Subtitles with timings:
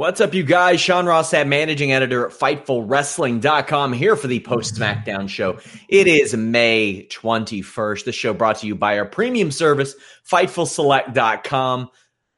[0.00, 0.80] What's up, you guys?
[0.80, 5.58] Sean Ross Sapp, managing editor at FightfulWrestling.com, here for the post SmackDown show.
[5.90, 8.06] It is May 21st.
[8.06, 9.94] The show brought to you by our premium service,
[10.26, 11.90] FightfulSelect.com.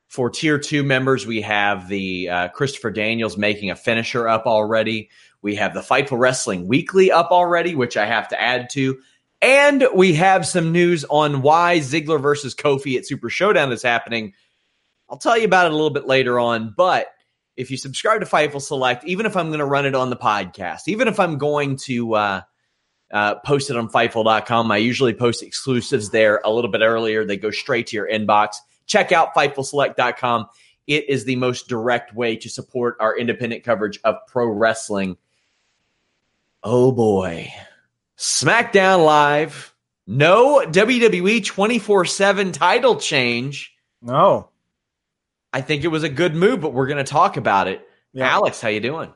[0.09, 5.09] For tier two members, we have the uh, Christopher Daniels making a finisher up already.
[5.41, 8.99] We have the Fightful Wrestling Weekly up already, which I have to add to.
[9.41, 14.33] And we have some news on why Ziggler versus Kofi at Super Showdown is happening.
[15.09, 17.07] I'll tell you about it a little bit later on, but
[17.56, 20.17] if you subscribe to Fightful Select, even if I'm going to run it on the
[20.17, 22.41] podcast, even if I'm going to uh,
[23.12, 27.25] uh, post it on Fightful.com, I usually post exclusives there a little bit earlier.
[27.25, 28.56] They go straight to your inbox.
[28.87, 30.47] Check out FightfulSelect.com.
[30.87, 35.16] It is the most direct way to support our independent coverage of pro wrestling.
[36.62, 37.53] Oh boy.
[38.16, 39.75] SmackDown Live.
[40.06, 43.75] No WWE 24 7 title change.
[44.00, 44.52] No.
[45.53, 47.87] I think it was a good move, but we're going to talk about it.
[48.13, 48.29] Yeah.
[48.29, 49.13] Alex, how you doing?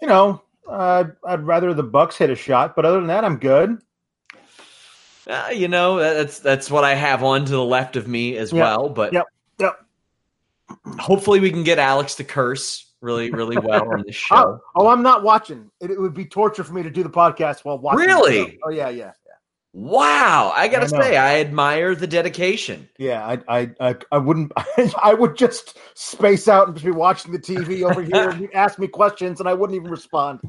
[0.00, 3.38] You know, uh, I'd rather the Bucks hit a shot, but other than that, I'm
[3.38, 3.80] good.
[5.26, 8.52] Uh, you know, that's that's what I have on to the left of me as
[8.52, 8.62] yep.
[8.62, 8.88] well.
[8.88, 9.26] But yep,
[9.58, 9.84] yep.
[10.98, 14.36] Hopefully, we can get Alex to curse really, really well on this show.
[14.36, 15.70] oh, oh, I'm not watching.
[15.80, 18.06] It, it, would be torture for me to do the podcast while watching.
[18.06, 18.58] Really?
[18.64, 19.12] Oh yeah, yeah.
[19.74, 22.88] Wow, I gotta I say, I admire the dedication.
[22.98, 24.52] Yeah, I, I, I, I wouldn't.
[25.02, 28.30] I would just space out and just be watching the TV over here.
[28.30, 30.40] and ask me questions, and I wouldn't even respond.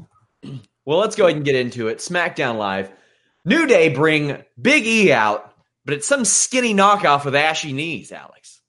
[0.86, 1.98] Well, let's go ahead and get into it.
[1.98, 2.90] SmackDown Live,
[3.44, 5.54] New Day bring Big E out,
[5.84, 8.10] but it's some skinny knockoff with ashy knees.
[8.10, 8.60] Alex.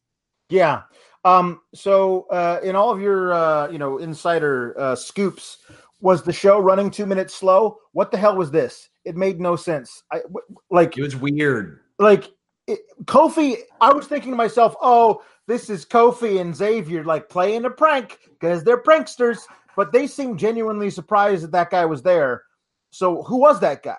[0.50, 0.84] Yeah.
[1.24, 1.62] Um.
[1.74, 5.60] So, uh, in all of your, uh, you know, insider uh, scoops,
[6.02, 7.78] was the show running two minutes slow?
[7.94, 8.90] What the hell was this?
[9.06, 10.04] It made no sense.
[10.12, 10.22] I
[10.70, 11.80] like it was weird.
[12.00, 12.32] Like
[12.68, 17.66] it, Kofi, I was thinking to myself, "Oh, this is Kofi and Xavier like playing
[17.66, 19.40] a prank because they're pranksters."
[19.76, 22.44] But they seemed genuinely surprised that that guy was there.
[22.92, 23.98] So, who was that guy?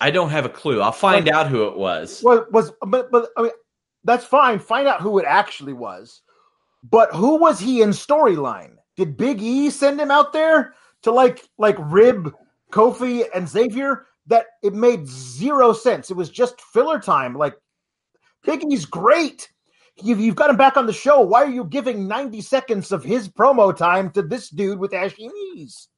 [0.00, 0.80] I don't have a clue.
[0.80, 2.22] I'll find like, out who it was.
[2.22, 3.52] Was was but but I mean
[4.04, 4.58] that's fine.
[4.58, 6.22] Find out who it actually was.
[6.82, 8.76] But who was he in storyline?
[8.96, 12.34] Did Big E send him out there to like like rib
[12.72, 14.06] Kofi and Xavier?
[14.26, 16.10] That it made zero sense.
[16.10, 17.34] It was just filler time.
[17.34, 17.54] Like
[18.44, 19.50] Big E's great.
[20.02, 21.20] You've, you've got him back on the show.
[21.20, 25.28] Why are you giving 90 seconds of his promo time to this dude with ashy
[25.28, 25.88] knees?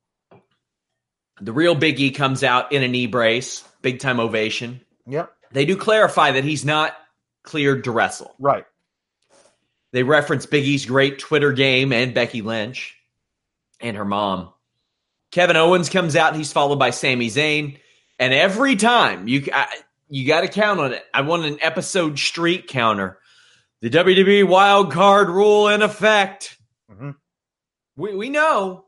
[1.41, 4.81] The real Big E comes out in a knee brace, big time ovation.
[5.07, 5.33] Yep.
[5.53, 6.95] They do clarify that he's not
[7.43, 8.35] cleared to wrestle.
[8.39, 8.65] Right.
[9.93, 12.97] They reference Big E's great Twitter game and Becky Lynch
[13.81, 14.53] and her mom.
[15.31, 16.37] Kevin Owens comes out.
[16.37, 17.79] He's followed by Sami Zayn.
[18.19, 19.67] And every time you I,
[20.09, 21.05] you got to count on it.
[21.13, 23.19] I want an episode streak counter.
[23.83, 26.57] The WWE wild card rule in effect.
[26.91, 27.11] Mm-hmm.
[27.97, 28.87] We we know.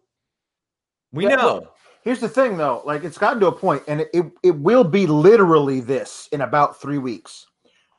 [1.12, 1.46] We yeah, know.
[1.60, 4.56] Well, here's the thing though, like it's gotten to a point and it, it, it
[4.56, 7.46] will be literally this in about 3 weeks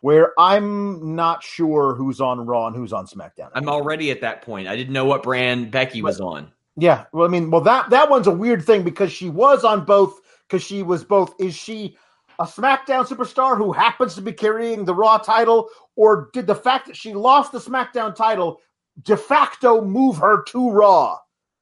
[0.01, 3.49] where I'm not sure who's on Raw and who's on SmackDown.
[3.53, 4.67] I'm already at that point.
[4.67, 6.51] I didn't know what brand Becky was on.
[6.77, 9.85] Yeah, well, I mean, well that that one's a weird thing because she was on
[9.85, 11.33] both because she was both.
[11.39, 11.95] Is she
[12.39, 16.87] a SmackDown superstar who happens to be carrying the Raw title, or did the fact
[16.87, 18.59] that she lost the SmackDown title
[19.03, 21.17] de facto move her to Raw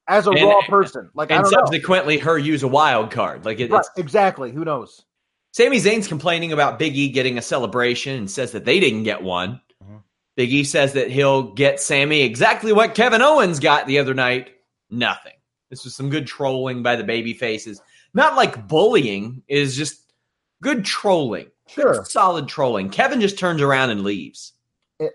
[0.08, 1.10] as a And- Raw person.
[1.14, 1.58] Like I and don't know.
[1.66, 3.44] subsequently her use a wild card.
[3.44, 4.50] Like it, Right, it's exactly.
[4.50, 5.04] Who knows?
[5.52, 9.22] Sami Zayn's complaining about Big E getting a celebration and says that they didn't get
[9.22, 9.60] one.
[9.82, 10.02] Mhm.
[10.36, 14.50] Big E says that he'll get Sami exactly what Kevin Owens got the other night.
[14.90, 15.32] Nothing.
[15.70, 17.80] This was some good trolling by the baby faces.
[18.18, 20.12] Not like bullying, is just
[20.60, 21.52] good trolling.
[21.68, 22.04] Sure.
[22.04, 22.90] Solid trolling.
[22.90, 24.54] Kevin just turns around and leaves.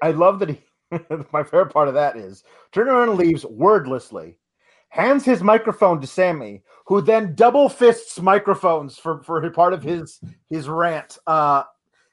[0.02, 0.62] I love that he.
[1.34, 4.38] my favorite part of that is turn around and leaves wordlessly,
[4.88, 10.22] hands his microphone to Sami, who then double fists microphones for for part of his
[10.50, 11.18] his rant.
[11.28, 11.64] Uh,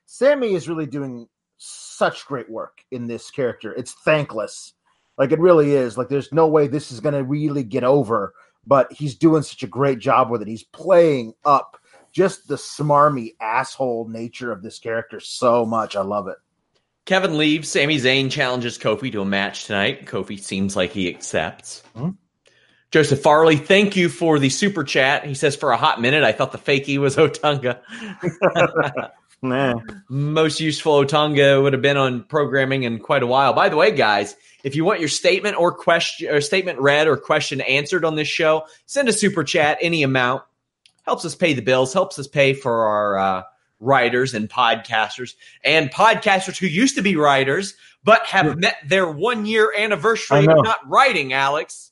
[0.07, 1.29] Sami is really doing
[1.59, 3.73] such great work in this character.
[3.75, 4.73] It's thankless,
[5.19, 5.97] like it really is.
[5.97, 8.35] Like there's no way this is going to really get over,
[8.67, 10.49] but he's doing such a great job with it.
[10.49, 11.77] He's playing up
[12.12, 15.97] just the smarmy asshole nature of this character so much.
[15.97, 16.37] I love it.
[17.07, 17.69] Kevin leaves.
[17.69, 20.07] Sami Zayn challenges Kofi to a match tonight.
[20.07, 21.83] Kofi seems like he accepts.
[21.97, 22.17] Mhm.
[22.91, 25.25] Joseph Farley, thank you for the super chat.
[25.25, 27.81] He says, for a hot minute, I thought the fakie was Otunga.
[29.43, 29.81] Nah.
[30.09, 33.53] Most useful Otunga would have been on programming in quite a while.
[33.53, 37.17] By the way, guys, if you want your statement or question or statement read or
[37.17, 40.43] question answered on this show, send a super chat, any amount.
[41.07, 43.43] Helps us pay the bills, helps us pay for our uh,
[43.81, 45.35] writers and podcasters
[45.65, 50.65] and podcasters who used to be writers but have met their one year anniversary of
[50.65, 51.91] not writing, Alex.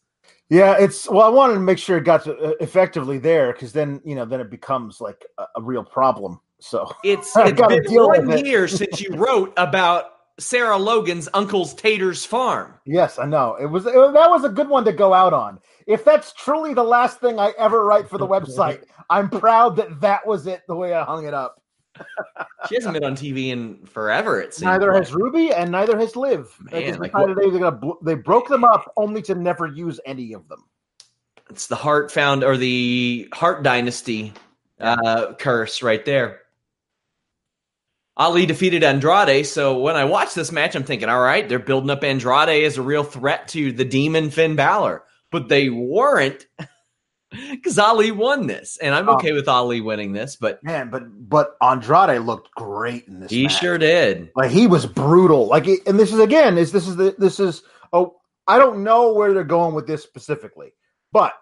[0.49, 1.23] Yeah, it's well.
[1.23, 4.25] I wanted to make sure it got to, uh, effectively there because then you know
[4.25, 6.41] then it becomes like a, a real problem.
[6.60, 8.46] So It's, it's been one it.
[8.46, 12.75] year since you wrote about Sarah Logan's uncle's Tater's farm.
[12.87, 15.58] yes, I know it was it, that was a good one to go out on.
[15.87, 20.00] If that's truly the last thing I ever write for the website, I'm proud that
[20.00, 20.62] that was it.
[20.69, 21.60] The way I hung it up.
[22.69, 24.40] She hasn't been on TV in forever.
[24.40, 24.66] It seems.
[24.66, 25.02] Neither like.
[25.02, 26.54] has Ruby and neither has Liv.
[26.70, 30.46] They Man, like they gonna they broke them up only to never use any of
[30.49, 30.62] them.
[31.50, 34.32] It's the Hart found or the Hart Dynasty
[34.78, 36.43] uh, curse right there.
[38.19, 41.91] Ali defeated Andrade, so when I watch this match, I'm thinking, all right, they're building
[41.91, 46.44] up Andrade as a real threat to the demon Finn Balor, but they weren't
[47.50, 49.15] because Ali won this, and I'm Oh.
[49.15, 53.31] okay with Ali winning this, but Man, but but Andrade looked great in this.
[53.31, 53.59] he match.
[53.61, 54.31] sure did.
[54.35, 55.47] Like he was brutal.
[55.47, 57.62] Like, and this is again is this is the this is
[57.93, 58.17] oh
[58.47, 60.73] I don't know where they're going with this specifically,
[61.12, 61.35] but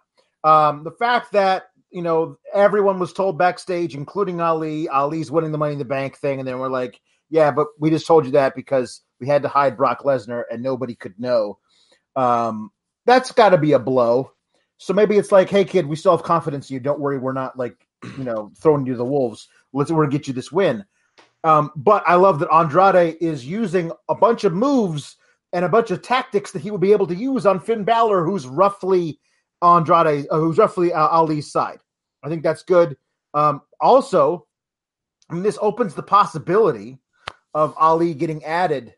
[0.44, 5.56] um the fact that you know everyone was told backstage, including Ali, Ali's winning the
[5.56, 7.00] Money in the Bank thing, and then we're like,
[7.31, 10.62] yeah, but we just told you that because we had to hide Brock Lesnar and
[10.62, 11.58] nobody could know.
[12.14, 12.70] Um,
[13.06, 14.32] that's got to be a blow.
[14.76, 16.81] So maybe it's like, hey kid, we still have confidence in you.
[16.81, 17.88] Don't worry, we're not like
[18.19, 19.48] you know throwing you to the wolves.
[19.72, 20.84] Let's we're gonna get you this win.
[21.44, 25.16] Um, but I love that Andrade is using a bunch of moves
[25.54, 28.26] and a bunch of tactics that he would be able to use on Finn Balor,
[28.26, 29.19] who's roughly
[29.62, 31.78] Andrade, uh, who's roughly uh, Ali's side.
[32.26, 32.96] I think that's good.
[33.34, 34.49] Um, also,
[35.31, 36.99] I mean, this opens the possibility
[37.55, 38.94] of Ali getting added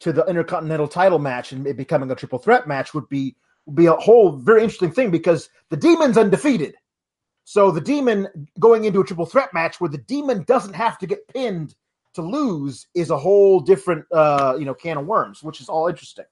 [0.00, 3.36] to the Intercontinental title match and it becoming a triple threat match would be
[3.66, 6.74] would be a whole very interesting thing because the Demon's undefeated.
[7.44, 11.06] So the Demon going into a triple threat match where the Demon doesn't have to
[11.06, 11.74] get pinned
[12.14, 15.88] to lose is a whole different uh, you know can of worms, which is all
[15.88, 16.24] interesting.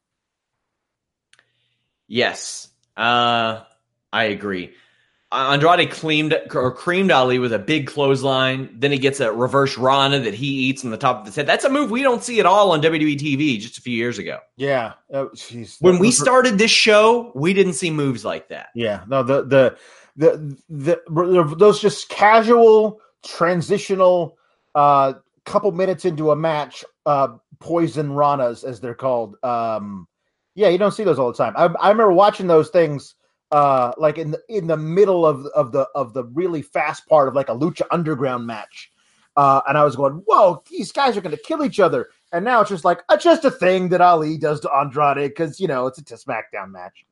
[2.09, 3.61] Yes, uh,
[4.11, 4.73] I agree.
[5.33, 8.69] Uh, Andrade creamed or creamed Ali with a big clothesline.
[8.77, 11.47] Then he gets a reverse Rana that he eats on the top of his head.
[11.47, 14.19] That's a move we don't see at all on WWE TV just a few years
[14.19, 14.39] ago.
[14.57, 14.95] Yeah,
[15.35, 15.77] geez.
[15.81, 18.71] When we started this show, we didn't see moves like that.
[18.75, 19.77] Yeah, no, the the
[20.17, 24.37] the the, the those just casual transitional
[24.75, 25.13] uh
[25.45, 27.29] couple minutes into a match uh
[27.61, 29.37] poison ranas as they're called.
[29.45, 30.09] Um
[30.57, 31.55] yeah, you don't see those all the time.
[31.57, 33.15] I I remember watching those things
[33.50, 37.28] uh like in the in the middle of of the of the really fast part
[37.28, 38.92] of like a lucha underground match.
[39.37, 42.45] Uh and I was going, "Whoa, these guys are going to kill each other." And
[42.45, 45.69] now it's just like uh, just a thing that Ali does to Andrade cuz you
[45.69, 47.07] know, it's a SmackDown match.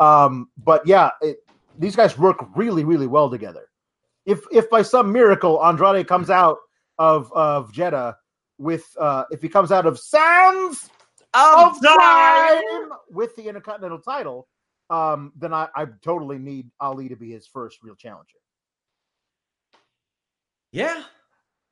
[0.00, 1.38] Um but yeah, it,
[1.78, 3.68] these guys work really, really well together.
[4.26, 6.58] If if by some miracle Andrade comes out
[6.98, 8.16] of of Jeddah
[8.58, 10.90] with uh if he comes out of Sands
[11.34, 14.46] of time with the Intercontinental title,
[14.90, 18.38] um, then I, I totally need Ali to be his first real challenger.
[20.72, 21.02] Yeah.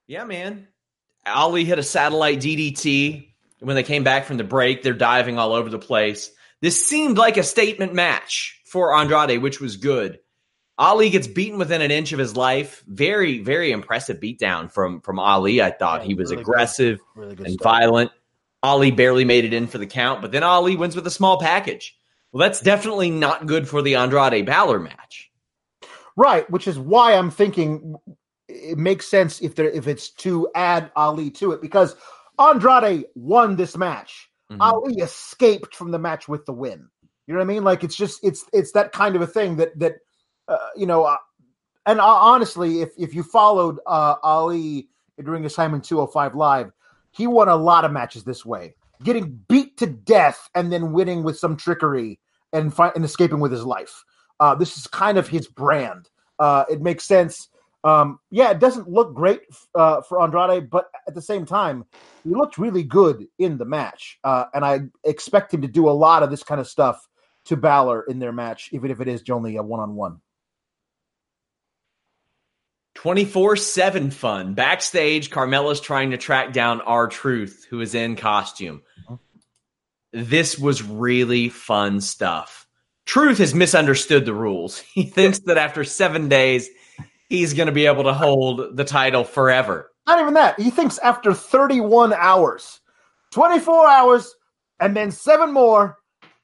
[0.07, 0.69] Yeah, man.
[1.27, 3.29] Ali hit a satellite DDT.
[3.61, 6.31] When they came back from the break, they're diving all over the place.
[6.61, 10.19] This seemed like a statement match for Andrade, which was good.
[10.79, 12.83] Ali gets beaten within an inch of his life.
[12.89, 15.63] Very, very impressive beatdown from from Ali.
[15.63, 16.51] I thought Yeah, he was really good.
[16.51, 17.65] aggressive Really good and stuff.
[17.65, 18.11] violent.
[18.65, 21.39] Ali barely made it in for the count, but then Ali wins with a small
[21.39, 21.97] package.
[22.33, 25.31] Well, that's definitely not good for the Andrade Balor match.
[26.17, 27.95] Right, which is why I'm thinking
[28.49, 31.97] it makes sense if there if it's to add Ali to it because
[32.39, 34.31] Andrade won this match.
[34.51, 34.63] Mm-hmm.
[34.63, 36.89] Ali escaped from the match with the win.
[37.27, 37.65] You know what I mean?
[37.65, 39.97] Like it's just it's it's that kind of a thing that that
[40.49, 41.05] uh, you know.
[41.05, 41.17] Uh,
[41.87, 44.89] and uh, honestly, if if you followed uh, Ali
[45.23, 46.73] during his time in 205 Live,
[47.11, 48.75] he won a lot of matches this way,
[49.05, 52.21] getting beat to death and then winning with some trickery
[52.53, 54.05] and fi- and escaping with his life.
[54.41, 56.09] Uh, this is kind of his brand.
[56.39, 57.49] Uh, it makes sense.
[57.85, 59.41] Um, yeah, it doesn't look great
[59.75, 61.85] uh, for Andrade, but at the same time,
[62.23, 65.91] he looked really good in the match, uh, and I expect him to do a
[65.91, 67.09] lot of this kind of stuff
[67.47, 70.21] to Balor in their match, even if it is only a one-on-one.
[73.03, 74.55] 24 7 fun.
[74.55, 78.83] Backstage, Carmella's trying to track down R-Truth, who is in costume.
[80.13, 82.69] This was really fun stuff.
[83.05, 84.85] Truth has misunderstood the rules.
[84.95, 86.71] He thinks that after seven days,
[87.29, 89.91] he's going to be able to hold the title forever.
[90.07, 90.61] Not even that.
[90.61, 92.81] He thinks after 31 hours,
[93.33, 94.33] 24 hours,
[94.79, 95.99] and then seven more,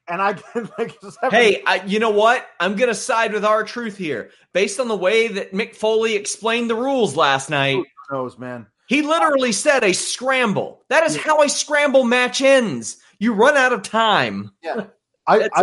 [0.08, 0.98] and I can like
[1.30, 2.46] Hey, I, you know what?
[2.60, 6.74] I'm gonna side with R-Truth here, based on the way that Mick Foley explained the
[6.74, 7.76] rules last night.
[7.76, 8.66] Who knows, man?
[8.88, 10.82] He literally said a scramble.
[10.88, 11.22] That is yeah.
[11.22, 12.96] how a scramble match ends.
[13.18, 14.52] You run out of time.
[14.62, 14.86] Yeah,
[15.26, 15.62] I I,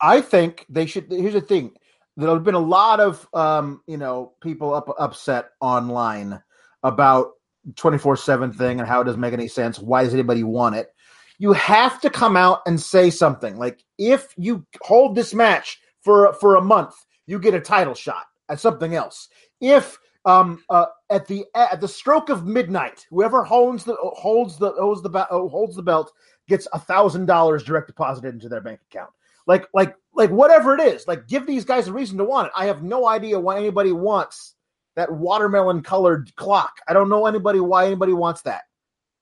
[0.00, 1.06] I, think they should.
[1.10, 1.72] Here's the thing:
[2.16, 6.42] there have been a lot of um, you know people up upset online
[6.82, 7.32] about
[7.76, 9.78] 24 7 thing and how it doesn't make any sense.
[9.78, 10.93] Why does anybody want it?
[11.38, 13.56] You have to come out and say something.
[13.56, 16.94] Like if you hold this match for for a month,
[17.26, 19.28] you get a title shot at something else.
[19.60, 24.72] If um uh, at the at the stroke of midnight, whoever holds the holds the
[24.72, 26.12] holds the holds the belt
[26.48, 29.10] gets a thousand dollars direct deposited into their bank account.
[29.46, 32.52] Like like like whatever it is, like give these guys a reason to want it.
[32.56, 34.54] I have no idea why anybody wants
[34.96, 36.72] that watermelon colored clock.
[36.88, 38.62] I don't know anybody why anybody wants that.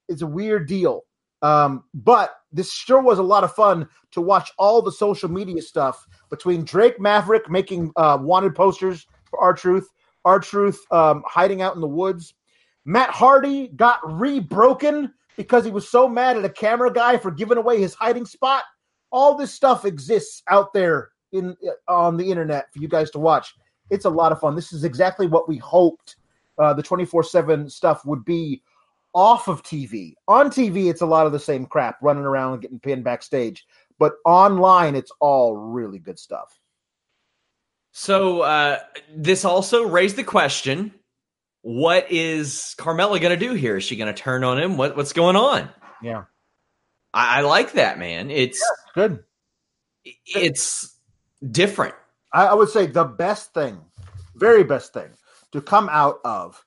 [0.08, 1.04] It's a weird deal.
[1.42, 5.60] Um, but this sure was a lot of fun to watch all the social media
[5.60, 9.88] stuff between Drake Maverick making uh, wanted posters for R-Truth,
[10.24, 12.34] our truth um, hiding out in the woods.
[12.84, 17.58] Matt Hardy got re-broken because he was so mad at a camera guy for giving
[17.58, 18.64] away his hiding spot.
[19.10, 21.56] All this stuff exists out there in
[21.88, 23.54] uh, on the internet for you guys to watch.
[23.90, 24.54] It's a lot of fun.
[24.54, 26.16] This is exactly what we hoped
[26.58, 28.62] uh, the 24/7 stuff would be
[29.14, 30.14] off of TV.
[30.28, 33.66] On TV, it's a lot of the same crap, running around and getting pinned backstage.
[33.98, 36.58] But online, it's all really good stuff.
[37.92, 38.78] So uh,
[39.14, 40.94] this also raised the question:
[41.60, 43.76] What is Carmella going to do here?
[43.76, 44.76] Is she going to turn on him?
[44.76, 45.68] What, what's going on?
[46.02, 46.24] Yeah,
[47.12, 48.30] I, I like that, man.
[48.30, 49.24] It's yeah, good.
[50.26, 50.96] It's
[51.50, 51.94] different.
[52.32, 53.78] I, I would say the best thing,
[54.34, 55.10] very best thing,
[55.52, 56.64] to come out of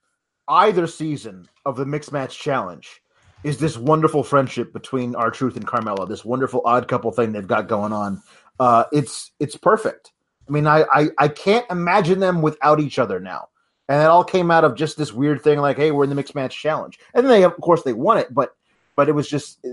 [0.47, 3.01] either season of the mixed match challenge
[3.43, 7.67] is this wonderful friendship between R-Truth and Carmella, this wonderful odd couple thing they've got
[7.67, 8.21] going on.
[8.59, 10.11] Uh, it's it's perfect.
[10.47, 13.49] I mean, I, I I can't imagine them without each other now.
[13.87, 16.15] And it all came out of just this weird thing, like, hey, we're in the
[16.15, 18.55] mixed match challenge, and then they, of course, they won it, but
[18.95, 19.63] but it was just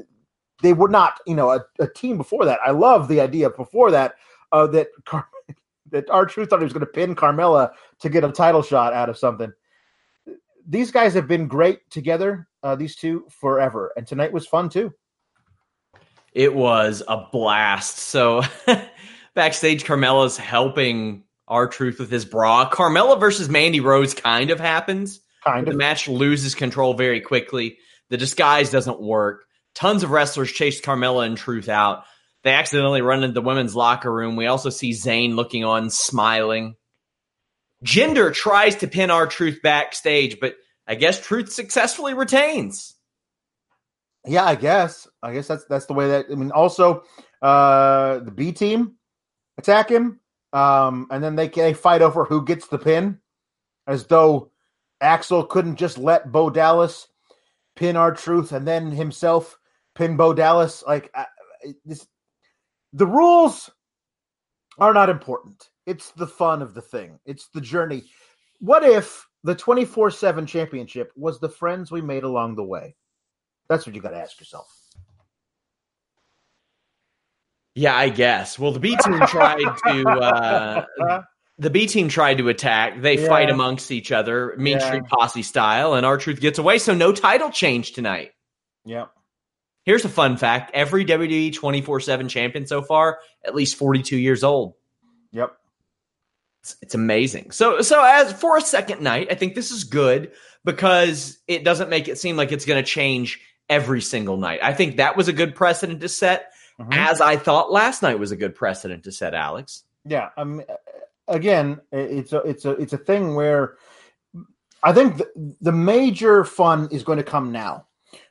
[0.62, 2.61] they were not, you know, a, a team before that.
[2.64, 4.14] I love the idea before that
[4.52, 5.28] uh, that Car-
[5.90, 9.08] that R-Truth thought he was going to pin Carmella to get a title shot out
[9.08, 9.52] of something
[10.66, 14.92] these guys have been great together, uh, these two forever, and tonight was fun too.
[16.33, 17.99] It was a blast.
[17.99, 18.42] So
[19.35, 22.71] backstage, Carmella's helping R-Truth with his bra.
[22.71, 25.21] Carmella versus Mandy Rose kind of happens.
[25.45, 25.75] Kind of.
[25.75, 27.78] The match loses control very quickly.
[28.09, 29.45] The disguise doesn't work.
[29.75, 32.04] Tons of wrestlers chase Carmella and Truth out.
[32.45, 34.37] They accidentally run into the women's locker room.
[34.37, 36.76] We also see Zayn looking on, smiling.
[37.85, 42.95] Jinder tries to pin R-Truth backstage, but I guess Truth successfully retains.
[44.27, 45.09] Yeah, I guess.
[45.23, 47.03] I guess that's that's the way that I mean also
[47.41, 48.95] uh the B team
[49.59, 50.21] attack him.
[50.53, 53.19] Um and then they they fight over who gets the pin
[53.87, 54.53] as though
[55.01, 57.09] Axel couldn't just let Bo Dallas
[57.75, 59.59] pin R-Truth and then himself
[59.97, 61.25] pin Bo Dallas like uh,
[61.85, 62.07] this
[62.93, 63.71] the rules
[64.79, 65.69] are not important.
[65.87, 67.19] It's the fun of the thing.
[67.27, 68.05] It's the journey.
[68.61, 72.95] What if the 24 7 championship was the friends we made along the way?
[73.69, 74.69] That's what you got to ask yourself.
[77.75, 78.59] Yeah, I guess.
[78.59, 80.09] Well, the B team tried to.
[80.09, 81.23] Uh,
[81.59, 83.01] the B team tried to attack.
[83.01, 83.29] They yeah.
[83.29, 84.87] fight amongst each other, Mean yeah.
[84.87, 86.79] Street Posse style, and R-Truth gets away.
[86.79, 88.33] So no title change tonight.
[88.85, 89.11] Yep.
[89.85, 94.45] Here's a fun fact every WWE 24 7 champion so far, at least 42 years
[94.45, 94.75] old.
[95.33, 95.57] Yep.
[96.62, 97.50] It's, it's amazing.
[97.50, 100.33] So, so as for a second night, I think this is good
[100.64, 104.61] because it doesn't make it seem like it's going to change every single night.
[104.62, 106.95] I think that was a good precedent to set, Mhm.
[106.97, 109.83] as I thought last night was a good precedent to set, Alex.
[110.04, 110.64] Yeah, mean,
[111.28, 113.76] again, it's a it's a it's a thing where
[114.83, 117.87] I think the, the major fun is going to come now,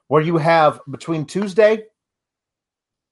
[0.08, 1.84] where you have between Tuesday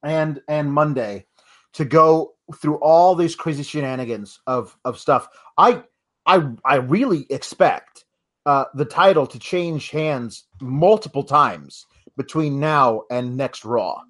[0.03, 1.25] and and Monday
[1.73, 5.27] to go through all these crazy shenanigans of of stuff.
[5.57, 5.83] I
[6.25, 8.05] I I really expect
[8.45, 11.85] uh, the title to change hands multiple times
[12.17, 14.01] between now and next Raw.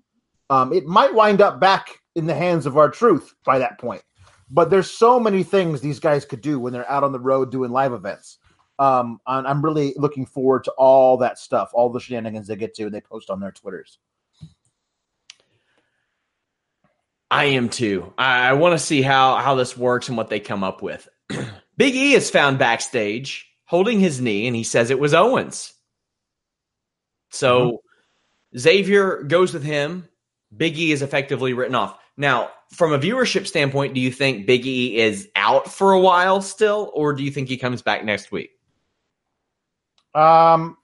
[0.50, 4.01] Um, it might wind up back in the hands of R-Truth by that point
[4.51, 7.51] but there's so many things these guys could do when they're out on the road
[7.51, 8.39] doing live events.
[8.79, 12.84] Um, I'm really looking forward to all that stuff, all the shenanigans they get to,
[12.84, 14.00] and they post on their Twitters.
[17.32, 18.14] I am too.
[18.18, 21.08] I, I want to see how how this works and what they come up with.
[21.78, 25.74] Big E is found backstage holding his knee, and he says it was Owens.
[27.30, 27.84] So
[28.58, 30.08] Xavier goes with him.
[30.56, 32.00] Big E is effectively written off.
[32.18, 36.42] Now, from a viewership standpoint, do you think Big E is out for a while
[36.42, 38.50] still, or do you think he comes back next week?
[40.16, 40.78] Um,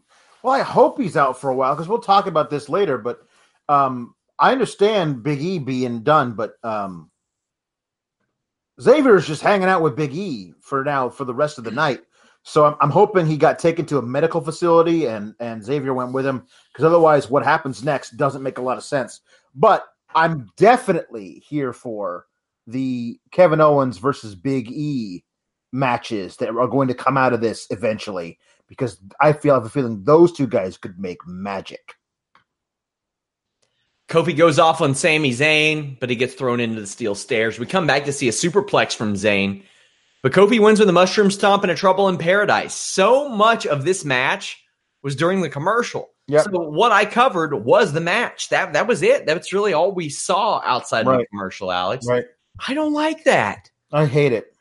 [0.44, 2.98] well, I hope he's out for a while because we'll talk about this later.
[3.00, 3.20] But
[3.68, 7.10] um, I understand Big E being done, but um,
[8.82, 12.02] Xavier's just hanging out with Big E for now for the rest of the night.
[12.44, 16.14] So I'm, I'm hoping he got taken to a medical facility and and Xavier went
[16.14, 19.22] with him because otherwise, what happens next doesn't make a lot of sense.
[19.56, 22.28] But I'm definitely here for
[22.68, 25.24] the Kevin Owens versus Big E
[25.72, 29.66] matches that are going to come out of this eventually because I feel I have
[29.66, 31.96] a feeling those two guys could make magic.
[34.08, 37.58] Kofi goes off on Sami Zayn, but he gets thrown into the steel stairs.
[37.58, 39.64] We come back to see a superplex from Zayn,
[40.22, 42.76] but Kofi wins with a mushroom stomp and a trouble in paradise.
[42.76, 44.62] So much of this match
[45.02, 46.10] was during the commercial.
[46.28, 46.46] Yep.
[46.46, 48.50] So what I covered was the match.
[48.50, 49.26] That that was it.
[49.26, 52.06] That's really all we saw outside of the commercial, Alex.
[52.08, 52.26] Right.
[52.68, 53.70] I don't like that.
[53.92, 54.56] I hate it.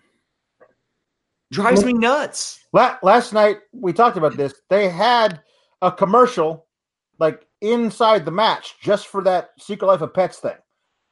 [1.53, 2.61] Drives Well- me nuts.
[2.73, 4.55] La- last night we talked about this.
[4.69, 5.41] They had
[5.81, 6.67] a commercial
[7.19, 10.57] like inside the match just for that Secret Life of Pets thing,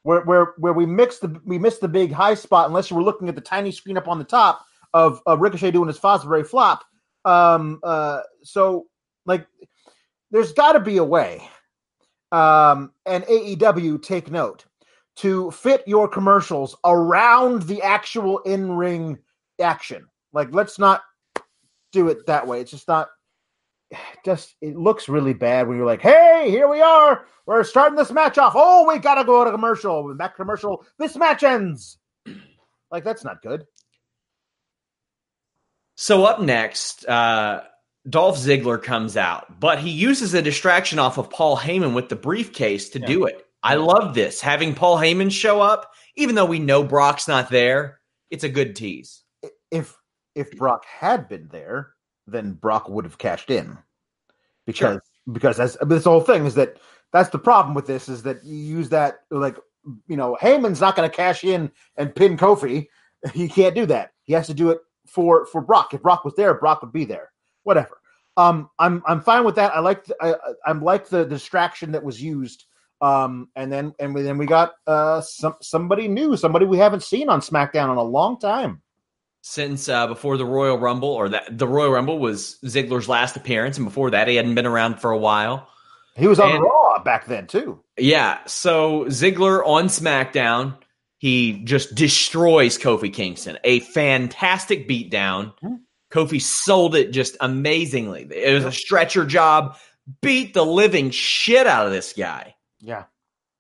[0.03, 3.03] where where where we mixed the we missed the big high spot unless you were
[3.03, 6.47] looking at the tiny screen up on the top of, of Ricochet doing his Fosbury
[6.47, 6.85] flop.
[7.25, 8.87] Um, uh, so
[9.27, 9.47] like,
[10.31, 11.49] there's got to be a way.
[12.31, 14.65] Um, and AEW take note
[15.17, 19.19] to fit your commercials around the actual in ring
[19.61, 20.07] action.
[20.33, 21.03] Like, let's not
[21.93, 22.61] do it that way.
[22.61, 23.09] It's just not.
[24.25, 27.25] Just it looks really bad when you're like, "Hey, here we are.
[27.47, 28.55] We're starting this match off.
[28.57, 30.05] Oh, we gotta go to commercial.
[30.05, 31.99] When back commercial, this match ends."
[32.91, 33.65] Like that's not good.
[35.97, 37.63] So up next, uh,
[38.09, 42.17] Dolph Ziggler comes out, but he uses a distraction off of Paul Heyman with the
[42.17, 43.07] briefcase to Yeah.
[43.07, 43.47] do it.
[43.63, 44.41] I love this.
[44.41, 48.01] Having Paul Heyman show up, even though we know Brock's not there,
[48.31, 49.23] it's a good tease.
[49.71, 49.97] If
[50.35, 51.95] if Brock had been there,
[52.27, 53.79] then Brock would have cashed in.
[54.67, 55.01] Because
[55.33, 56.79] because that's this whole thing is that
[57.13, 59.57] that's the problem with this is that you use that like
[60.07, 62.87] you know Heyman's not going to cash in and pin Kofi.
[63.33, 64.11] He can't do that.
[64.25, 65.95] He has to do it for for Brock.
[65.95, 67.31] If Brock was there, Brock would be there.
[67.63, 68.01] Whatever.
[68.37, 69.73] Um, I'm I'm fine with that.
[69.73, 72.65] I like I I- I'm like the distraction that was used.
[73.01, 77.05] Um, and then and we, then we got uh some somebody new, somebody we haven't
[77.05, 78.82] seen on SmackDown in a long time.
[79.45, 83.77] Since uh, before the Royal Rumble, or that the Royal Rumble was Ziggler's last appearance,
[83.77, 85.69] and before that, he hadn't been around for a while.
[86.17, 87.81] He was on And- Raw back then too.
[87.99, 88.39] Yeah.
[88.47, 90.77] So Ziggler on SmackDown,
[91.19, 93.59] he just destroys Kofi Kingston.
[93.65, 95.55] A fantastic beatdown.
[95.61, 95.75] Hmm.
[96.13, 98.29] Kofi sold it just amazingly.
[98.31, 99.77] It was a stretcher job.
[100.21, 102.55] Beat the living shit out of this guy.
[102.81, 103.05] Yeah.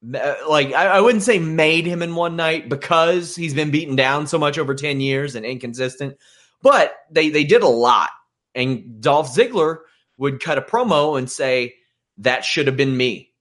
[0.03, 3.97] Uh, Like I, I wouldn't say made him in one night because he's been beaten
[3.97, 6.17] down so much over ten years and inconsistent,
[6.63, 8.11] but they they did a lot.
[8.55, 9.79] And Dolph Ziggler
[10.19, 11.75] would cut a promo and say
[12.19, 13.33] that should have been me.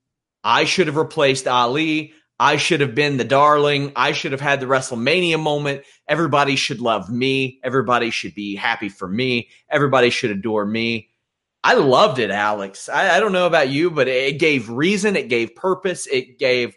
[0.44, 2.14] I should have replaced Ali.
[2.40, 3.92] I should have been the darling.
[3.96, 5.84] I should have had the WrestleMania moment.
[6.08, 7.60] Everybody should love me.
[7.64, 9.50] Everybody should be happy for me.
[9.70, 11.11] Everybody should adore me.
[11.64, 12.90] I loved it, Alex.
[12.90, 16.76] I, I don't know about you, but it gave reason, it gave purpose, it gave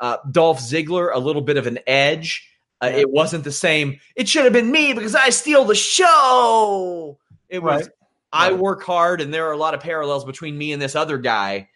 [0.00, 2.46] uh, Dolph Ziggler a little bit of an edge.
[2.82, 2.98] Uh, Yeah.
[2.98, 3.98] It wasn't the same.
[4.14, 7.18] It should have been me because I steal the show.
[7.48, 7.90] It was Right.
[8.32, 8.58] I Right.
[8.58, 11.68] work hard, and there are a lot of parallels between me and this other guy.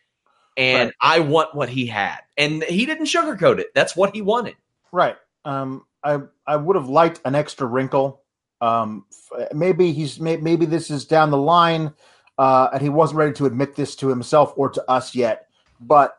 [0.58, 0.94] and Right.
[1.00, 2.18] I want what he had.
[2.36, 3.68] And he didn't sugarcoat it.
[3.74, 4.54] That's what he wanted.
[4.92, 5.16] Right.
[5.46, 8.20] Um, I I would have liked an extra wrinkle.
[8.60, 9.06] Um,
[9.54, 11.94] maybe he's may, maybe this is down the line,
[12.42, 15.46] uh, and he wasn't ready to admit this to himself or to us yet.
[15.80, 16.18] But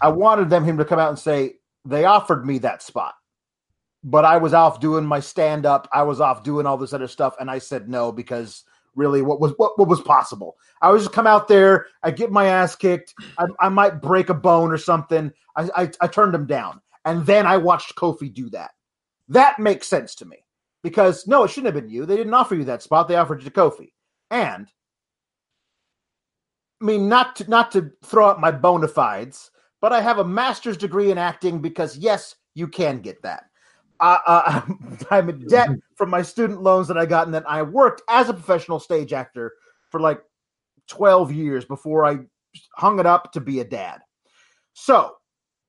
[0.00, 3.14] I wanted them him to come out and say they offered me that spot,
[4.04, 5.88] but I was off doing my stand up.
[5.92, 8.62] I was off doing all this other stuff, and I said no because
[8.94, 10.56] really, what was what what was possible?
[10.80, 11.86] I was just come out there.
[12.04, 13.12] I get my ass kicked.
[13.36, 15.32] I, I might break a bone or something.
[15.56, 18.70] I, I I turned him down, and then I watched Kofi do that.
[19.26, 20.36] That makes sense to me
[20.84, 22.06] because no, it shouldn't have been you.
[22.06, 23.08] They didn't offer you that spot.
[23.08, 23.90] They offered it to Kofi,
[24.30, 24.68] and
[26.80, 30.24] I mean not to not to throw out my bona fides, but I have a
[30.24, 33.44] master's degree in acting because yes, you can get that.
[34.00, 34.60] Uh, uh,
[35.10, 38.28] I'm in debt from my student loans that I got, and then I worked as
[38.28, 39.54] a professional stage actor
[39.90, 40.22] for like
[40.88, 42.18] 12 years before I
[42.76, 44.00] hung it up to be a dad.
[44.74, 45.16] So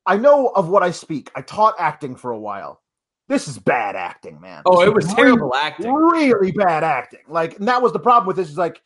[0.06, 1.32] I know of what I speak.
[1.36, 2.82] I taught acting for a while.
[3.28, 4.64] This is bad acting, man.
[4.66, 5.94] Oh, This it was really- terrible acting.
[5.94, 7.20] Really bad acting.
[7.28, 8.50] Like, and that was the problem with this.
[8.50, 8.82] Is like,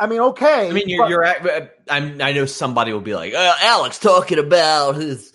[0.00, 0.68] I mean, okay.
[0.68, 3.98] I mean, you're, but- you're at, I'm, I know somebody will be like, uh, Alex
[3.98, 5.32] talking about his.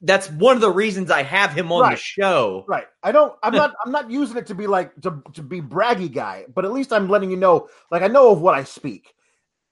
[0.00, 2.64] That's one of the reasons I have him on the show.
[2.68, 2.86] Right.
[3.02, 3.34] I don't.
[3.42, 3.74] I'm not.
[3.84, 6.92] I'm not using it to be like to to be braggy guy, but at least
[6.92, 7.68] I'm letting you know.
[7.90, 9.12] Like I know of what I speak,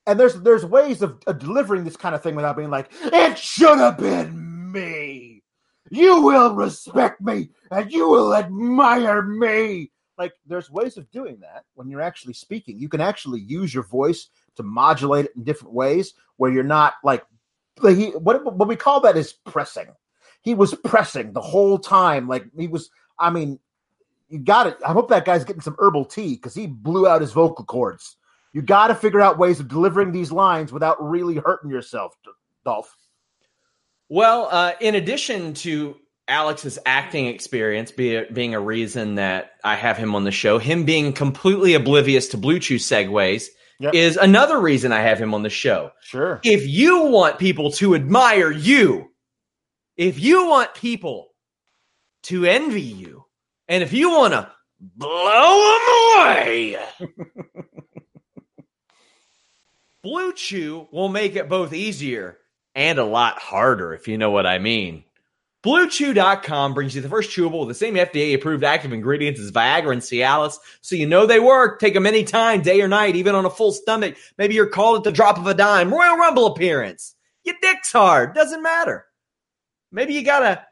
[0.06, 3.38] and there's there's ways of, of delivering this kind of thing without being like it
[3.38, 5.42] should have been me.
[5.90, 9.92] You will respect me, and you will admire me.
[10.18, 12.79] Like there's ways of doing that when you're actually speaking.
[12.79, 16.94] You can actually use your voice to modulate it in different ways where you're not
[17.05, 17.24] like.
[17.83, 19.88] he, what what we call that is pressing
[20.46, 22.29] he was pressing the whole time.
[22.29, 23.59] Like he was, I mean,
[24.29, 24.79] you got it.
[24.87, 28.16] I hope that guy's getting some herbal tea because he blew out his vocal cords.
[28.52, 32.16] You got to figure out ways of delivering these lines without really hurting yourself,
[32.64, 32.96] Dolph.
[34.09, 35.96] Well, uh, in addition to
[36.28, 40.84] Alex's acting experience be, being a reason that I have him on the show, him
[40.84, 43.94] being completely oblivious to Blue Chew segues Yep.
[43.94, 45.90] is another reason I have him on the show.
[46.00, 46.40] Sure.
[46.42, 49.10] If you want people to admire you,
[49.96, 51.28] if you want people
[52.24, 53.24] to envy you,
[53.68, 56.78] and if you want to blow them away,
[60.02, 62.38] Blue Chew will make it both easier
[62.74, 65.04] and a lot harder, if you know what I mean.
[65.66, 69.90] BlueChew.com brings you the first chewable with the same FDA approved active ingredients as Viagra
[69.90, 71.81] and Cialis, so you know they work.
[71.81, 74.16] Take them anytime, day or night, even on a full stomach.
[74.38, 75.92] Maybe you're called at the drop of a dime.
[75.92, 77.16] Royal Rumble appearance.
[77.42, 78.33] Your dick's hard.
[78.33, 79.07] Doesn't matter.
[79.90, 80.64] Maybe you gotta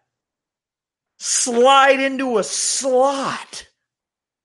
[1.19, 3.67] slide into a slot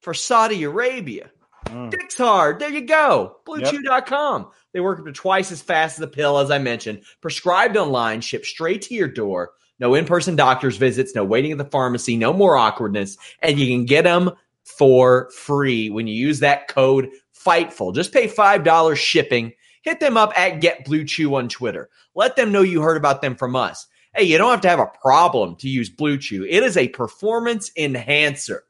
[0.01, 1.29] for Saudi Arabia.
[1.65, 1.91] Mm.
[1.91, 2.57] Dick's hard.
[2.57, 3.35] There you go.
[3.47, 4.49] BlueChew.com.
[4.73, 7.03] They work up to twice as fast as a pill, as I mentioned.
[7.21, 9.51] Prescribed online, shipped straight to your door.
[9.79, 13.17] No in person doctor's visits, no waiting at the pharmacy, no more awkwardness.
[13.41, 14.31] And you can get them
[14.63, 17.95] for free when you use that code FIGHTFUL.
[17.95, 19.53] Just pay $5 shipping.
[19.81, 21.89] Hit them up at Get Blue Chew on Twitter.
[22.13, 23.87] Let them know you heard about them from us.
[24.13, 26.45] Hey, you don't have to have a problem to use Blue Chew.
[26.45, 28.63] It is a performance enhancer.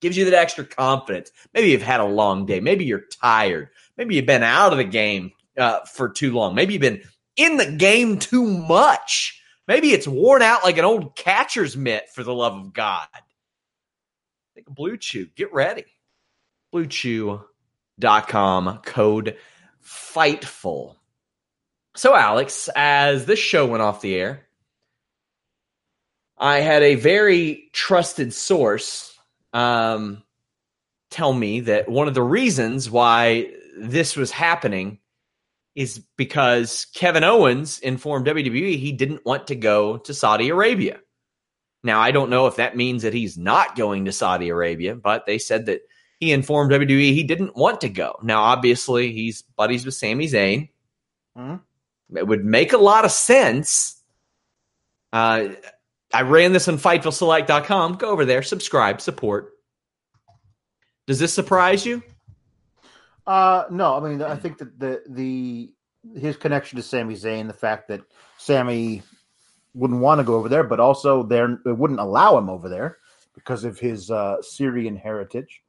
[0.00, 1.32] Gives you that extra confidence.
[1.54, 2.60] Maybe you've had a long day.
[2.60, 3.70] Maybe you're tired.
[3.96, 6.54] Maybe you've been out of the game uh, for too long.
[6.54, 7.02] Maybe you've been
[7.36, 9.41] in the game too much.
[9.68, 13.06] Maybe it's worn out like an old catcher's mitt, for the love of God.
[14.54, 15.28] Think of Blue Chew.
[15.36, 15.84] Get ready.
[16.74, 19.36] BlueChew.com code
[19.82, 20.96] FIGHTFUL.
[21.94, 24.46] So, Alex, as this show went off the air,
[26.38, 29.12] I had a very trusted source
[29.52, 30.22] um,
[31.10, 34.98] tell me that one of the reasons why this was happening
[35.74, 41.00] is because Kevin Owens informed WWE he didn't want to go to Saudi Arabia.
[41.82, 45.26] Now, I don't know if that means that he's not going to Saudi Arabia, but
[45.26, 45.80] they said that
[46.20, 48.18] he informed WWE he didn't want to go.
[48.22, 50.68] Now, obviously, he's buddies with Sami Zayn.
[51.36, 51.60] Mhm.
[52.14, 54.00] It would make a lot of sense.
[55.12, 55.48] Uh,
[56.14, 57.94] I ran this on FightfulSelect.com.
[57.96, 59.54] Go over there, subscribe, support.
[61.06, 62.02] Does this surprise you?
[63.26, 65.72] Uh, no, I mean, I think that the the
[66.18, 68.00] his connection to Sami Zayn, the fact that
[68.38, 69.02] Sami
[69.74, 72.98] wouldn't want to go over there, but also there they wouldn't allow him over there
[73.34, 75.62] because of his uh, Syrian heritage.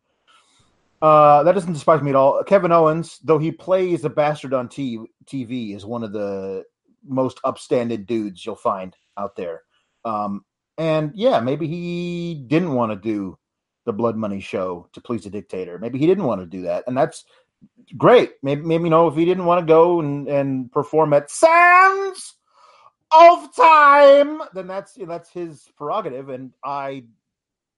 [1.01, 2.41] Uh, that doesn't surprise me at all.
[2.43, 6.63] Kevin Owens, though he plays a bastard on T- TV, is one of the
[7.05, 9.63] most upstanding dudes you'll find out there.
[10.05, 10.45] Um,
[10.77, 13.37] and yeah, maybe he didn't want to do
[13.85, 15.77] the Blood Money show to please the dictator.
[15.77, 17.25] Maybe he didn't want to do that, and that's
[17.97, 18.33] great.
[18.41, 22.35] Maybe, maybe you know if he didn't want to go and, and perform at Sam's
[23.11, 27.03] of time, then that's you know, that's his prerogative, and I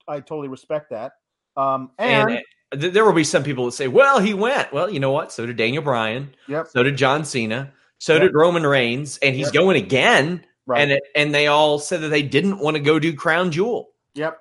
[0.08, 1.14] I totally respect that.
[1.58, 2.40] Um, and, And
[2.72, 5.12] uh, th- there will be some people that say, "Well, he went." Well, you know
[5.12, 5.32] what?
[5.32, 6.36] So did Daniel Bryan.
[6.48, 7.74] yep, So did John Cena.
[7.98, 8.22] So Yep.
[8.24, 9.54] did Roman Reigns, and he's Yep.
[9.54, 10.46] going again.
[10.66, 13.52] right, And it, and they all said that they didn't want to go do Crown
[13.52, 13.90] Jewel.
[14.14, 14.40] yep,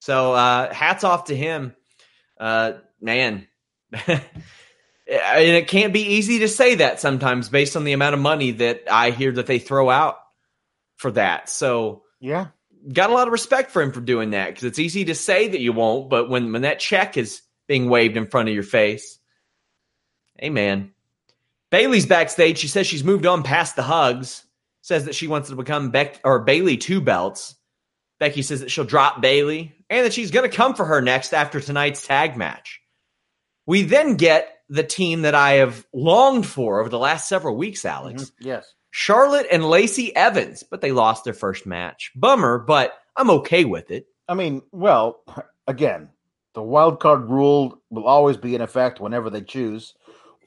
[0.00, 1.74] So uh, hats off to him,
[2.40, 3.46] uh, man.
[4.08, 4.22] and
[5.08, 8.82] it can't be easy to say that sometimes based on the amount of money that
[8.90, 10.18] I hear that they throw out
[10.96, 11.48] for that.
[11.48, 12.48] So yeah,
[12.92, 15.48] got a lot of respect for him for doing that because it's easy to say
[15.48, 18.64] that you won't, but when when that check is being waved in front of your
[18.64, 19.18] face,
[20.36, 20.92] hey man.
[21.70, 22.56] Bayley's backstage.
[22.56, 24.42] She says she's moved on past the hugs.
[24.80, 27.54] Says that she wants to become Beck or Bayley two belts.
[28.18, 31.32] Becky says that she'll drop Bayley and that she's going to come for her next
[31.32, 32.80] after tonight's tag match.
[33.68, 37.84] We then get the team that I have longed for over the last several weeks,
[37.84, 38.24] Alex.
[38.24, 42.10] mhm, yes, Charlotte and Lacey Evans, but they lost their first match.
[42.16, 44.06] Bummer, but I'm okay with it.
[44.26, 45.20] I mean, well,
[45.66, 46.08] again,
[46.54, 49.94] the wild card rule will always be in effect whenever they choose.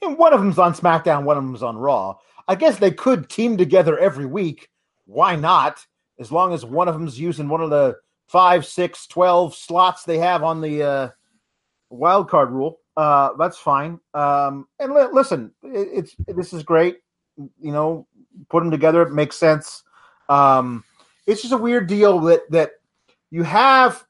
[0.02, 2.16] And one of them's on SmackDown, one of them's on Raw.
[2.48, 4.68] I guess they could team together every week.
[5.06, 5.86] Why not?
[6.18, 10.18] As long as one of them's using one of the five, six, twelve slots they
[10.18, 11.08] have on the uh,
[11.88, 12.80] wild card rule.
[12.96, 13.98] Uh, that's fine.
[14.14, 16.98] Um, and li- listen, it, it's this is great.
[17.36, 18.06] You know,
[18.50, 19.02] put them together.
[19.02, 19.82] It makes sense.
[20.28, 20.84] Um,
[21.26, 22.72] it's just a weird deal that that
[23.30, 24.04] you have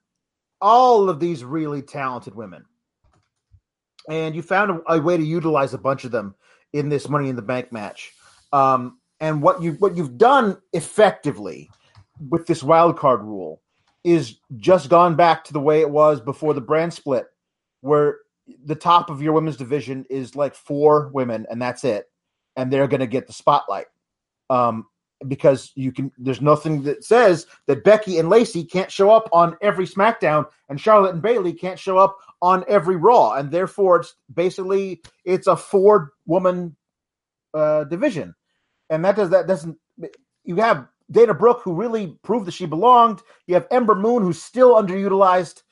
[0.61, 2.64] all of these really talented women,
[4.09, 6.35] and you found a, a way to utilize a bunch of them
[6.73, 8.12] in this Money in the Bank match.
[8.53, 11.71] Um, and what you what you've done effectively
[12.29, 13.62] with this wild card rule
[14.05, 17.27] is just gone back to the way it was before the brand split,
[17.81, 18.18] where
[18.64, 22.07] the top of your women's division is like four women, and that's it,
[22.57, 23.87] and they're going to get the spotlight.
[24.50, 24.87] Um,
[25.28, 29.57] because you can, there's nothing that says that Becky and Lacey can't show up on
[29.62, 34.14] every SmackDown, and Charlotte and Bayley can't show up on every Raw, and therefore it's
[34.33, 36.76] basically it's a four woman
[37.55, 38.35] uh, division,
[38.90, 39.76] and that does that doesn't
[40.44, 43.20] you have Dana Brooke who really proved that she belonged.
[43.46, 45.62] You have Ember Moon who's still underutilized.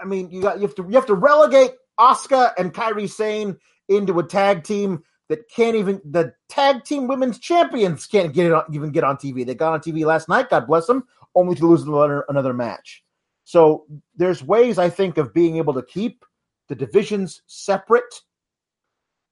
[0.00, 1.72] I mean, you got you have to you have to relegate
[2.02, 3.56] Asuka and Kairi Sane
[3.88, 8.52] into a tag team that can't even the tag team women's champions can't get it
[8.52, 9.46] on, even get on TV.
[9.46, 13.02] They got on TV last night, God bless them, only to lose another another match.
[13.44, 13.86] So
[14.16, 16.24] there's ways I think of being able to keep
[16.68, 18.14] the divisions separate,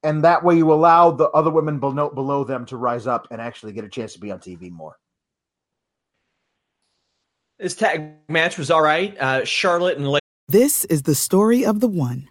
[0.03, 3.41] and that way you allow the other women below below them to rise up and
[3.41, 4.97] actually get a chance to be on TV more.
[7.59, 9.19] This tag match was all right.
[9.19, 12.31] Uh, Charlotte and Lacey This is the story of the one.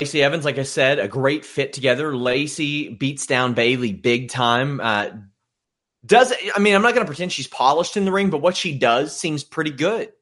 [0.00, 2.16] Lacey Evans, like I said, a great fit together.
[2.16, 4.80] Lacey beats down Bayley big time.
[4.80, 5.10] Uh,
[6.04, 8.56] does I mean I'm not going to pretend she's polished in the ring, but what
[8.56, 10.12] she does seems pretty good.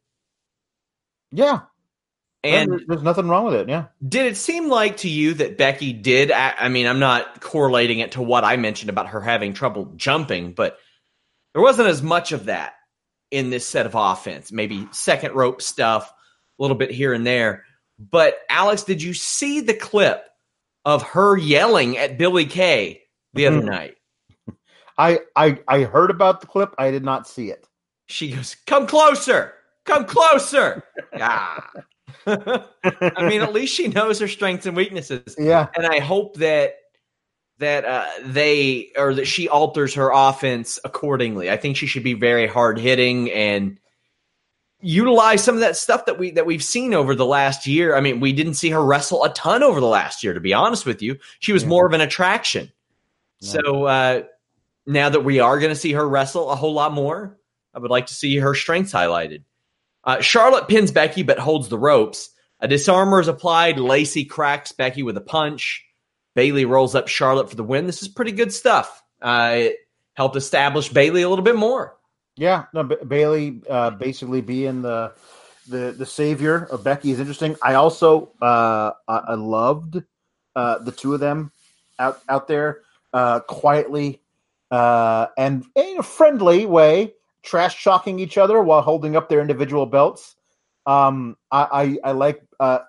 [1.32, 1.60] Yeah,
[2.42, 3.68] And there's, there's nothing wrong with it.
[3.68, 3.86] Yeah.
[4.06, 6.30] did it seem like to you that Becky did?
[6.30, 9.92] I I mean, I'm not correlating it to what I mentioned about her having trouble
[9.96, 10.76] jumping, but
[11.54, 12.74] there wasn't as much of that
[13.30, 14.52] in this set of offense.
[14.52, 16.12] Maybe second rope stuff,
[16.58, 17.64] a little bit here and there.
[18.10, 20.24] But Alex, did you see the clip
[20.84, 23.02] of her yelling at Billie Kay
[23.34, 23.64] the other Mhm.
[23.66, 23.96] night?
[24.98, 26.74] I, I I heard about the clip.
[26.78, 27.66] I did not see it.
[28.06, 30.84] She goes, "Come closer, come closer."
[31.20, 31.70] ah.
[32.26, 35.34] I mean, at least she knows her strengths and weaknesses.
[35.38, 35.68] Yeah.
[35.76, 36.74] and I hope that
[37.58, 41.50] that uh, they or that she alters her offense accordingly.
[41.50, 43.78] I think she should be very hard hitting and
[44.82, 47.96] utilize some of that stuff that we that we've seen over the last year.
[47.96, 50.52] I mean, we didn't see her wrestle a ton over the last year, to be
[50.52, 51.18] honest with you.
[51.40, 51.68] She was Yeah.
[51.70, 52.70] more of an attraction.
[53.40, 53.52] Yeah.
[53.62, 54.22] So uh,
[54.86, 57.38] now that we are going to see her wrestle a whole lot more,
[57.74, 59.44] I would like to see her strengths highlighted.
[60.04, 62.30] Uh, Charlotte pins Becky but holds the ropes.
[62.60, 63.78] A disarmer is applied.
[63.78, 65.84] Lacey cracks Becky with a punch.
[66.34, 67.86] Bayley rolls up Charlotte for the win.
[67.86, 69.02] This is pretty good stuff.
[69.20, 69.76] Uh, it
[70.14, 71.96] helped establish Bayley a little bit more.
[72.36, 75.12] Yeah, no, Bayley uh, basically being the
[75.68, 77.56] the the savior of Becky is interesting.
[77.62, 80.02] I also uh, I, I loved
[80.56, 81.52] uh, the two of them
[81.98, 82.80] out out there
[83.12, 84.22] uh, quietly
[84.70, 89.84] uh, and in a friendly way trash talking each other while holding up their individual
[89.84, 90.36] belts.
[90.86, 92.80] Um, I, I, I like uh,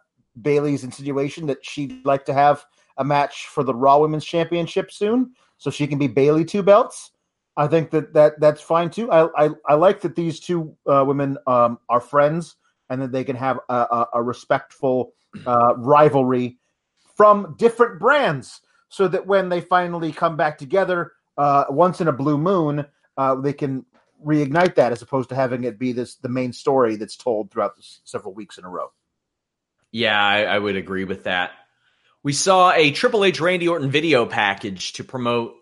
[0.41, 2.65] Bayley's insinuation that she'd like to have
[2.97, 7.11] a match for the Raw Women's Championship soon, so she can be Bayley two belts.
[7.55, 9.11] I think that, that that's fine too.
[9.11, 12.55] I, I, I like that these two uh, women um, are friends
[12.89, 15.13] and that they can have a, a, a respectful
[15.45, 16.57] uh, rivalry
[17.15, 22.11] from different brands, so that when they finally come back together uh, once in a
[22.11, 22.85] blue moon,
[23.17, 23.85] uh, they can
[24.23, 27.73] reignite that as opposed to having it be this the main story that's told throughout
[28.03, 28.91] several weeks in a row.
[29.91, 31.51] Yeah, I, I would agree with that.
[32.23, 35.55] We saw a Triple H Randy Orton video package to promote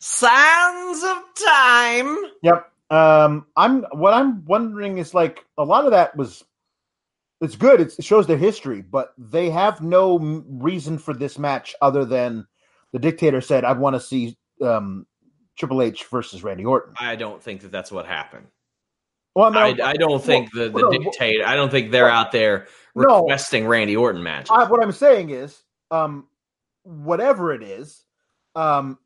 [0.00, 2.16] Sands of Time.
[2.42, 2.72] Yep.
[2.90, 6.42] Um, I'm what I'm wondering is like a lot of that was
[7.40, 7.80] it's good.
[7.80, 12.04] It's, it shows their history, but they have no m- reason for this match other
[12.04, 12.46] than
[12.92, 15.06] the dictator said, "I want to see um,
[15.56, 18.46] Triple H versus Randy Orton." I don't think that that's what happened.
[19.36, 21.46] Well, I, I don't think the, the no, dictator.
[21.46, 23.20] I don't think they're well, out there no.
[23.20, 24.50] requesting Randy Orton matches.
[24.52, 26.26] I, what I'm saying is, um,
[26.82, 28.04] whatever it is,
[28.56, 28.98] um,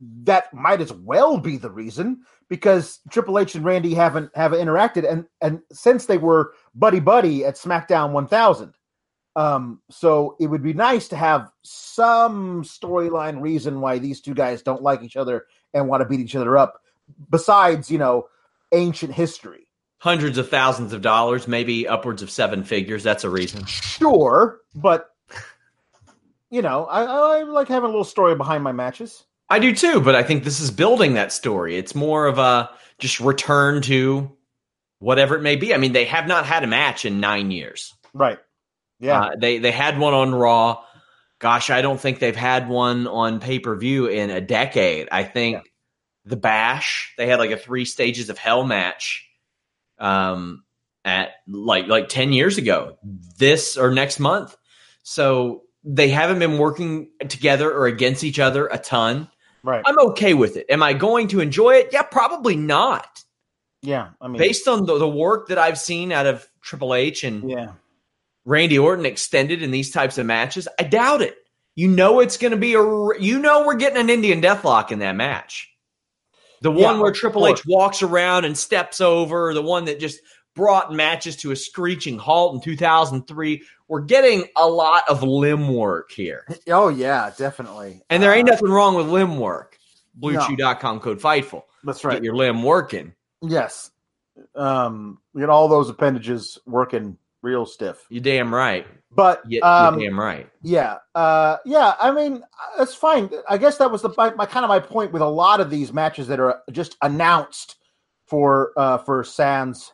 [0.00, 5.10] that might as well be the reason because Triple H and Randy haven't haven't interacted,
[5.10, 8.74] and and since they were buddy buddy at SmackDown 1000,
[9.36, 14.62] um, so it would be nice to have some storyline reason why these two guys
[14.62, 16.80] don't like each other and want to beat each other up,
[17.30, 18.28] besides you know
[18.72, 19.64] ancient history.
[20.00, 23.02] Hundreds of thousands of dollars, maybe upwards of seven figures.
[23.02, 23.64] That's a reason.
[23.66, 25.10] Sure, but
[26.50, 29.24] you know, I, I like having a little story behind my matches.
[29.50, 31.76] I do too, but I think this is building that story.
[31.76, 34.36] It's more of a just return to
[34.98, 35.72] whatever it may be.
[35.72, 37.94] I mean, they have not had a match in nine years.
[38.12, 38.38] Right.
[39.00, 39.20] Yeah.
[39.20, 40.82] Uh, they they had one on Raw.
[41.38, 45.08] Gosh, I don't think they've had one on pay per view in a decade.
[45.12, 45.62] I think yeah.
[46.24, 49.28] the Bash they had like a three stages of hell match,
[49.98, 50.64] um,
[51.04, 52.98] at like like ten years ago.
[53.38, 54.56] This or next month,
[55.04, 59.30] so they haven't been working together or against each other a ton.
[59.62, 59.82] Right.
[59.86, 60.66] I'm okay with it.
[60.68, 61.88] Am I going to enjoy it?
[61.92, 63.24] Yeah, probably not.
[63.82, 67.22] Yeah, I mean, based on the, the work that I've seen out of Triple H
[67.22, 67.72] and yeah.
[68.44, 71.36] Randy Orton extended in these types of matches, I doubt it.
[71.76, 72.82] You know it's going to be a.
[73.20, 75.70] You know we're getting an Indian Deathlock in that match.
[76.60, 77.60] The one Yeah, where Triple course.
[77.60, 80.20] H walks around and steps over, the one that just
[80.56, 83.62] brought matches to a screeching halt in 2003.
[83.88, 86.46] We're getting a lot of limb work here.
[86.68, 88.02] Oh yeah, definitely.
[88.10, 89.78] And there ain't Uh, nothing wrong with limb work.
[90.20, 91.62] BlueChew.com code Fightful.
[91.84, 92.22] That's Get right.
[92.24, 93.14] your limb working.
[93.40, 93.90] Yes.
[94.54, 98.04] Um, we get all those appendages working real stiff.
[98.10, 98.86] You damn right.
[99.10, 100.48] But You, um, you damn right.
[100.62, 101.94] yeah, uh, yeah.
[101.98, 102.42] I mean,
[102.76, 103.30] that's fine.
[103.48, 105.70] I guess that was the my, my kind of my point with a lot of
[105.70, 107.76] these matches that are just announced
[108.26, 109.92] for uh, for Sands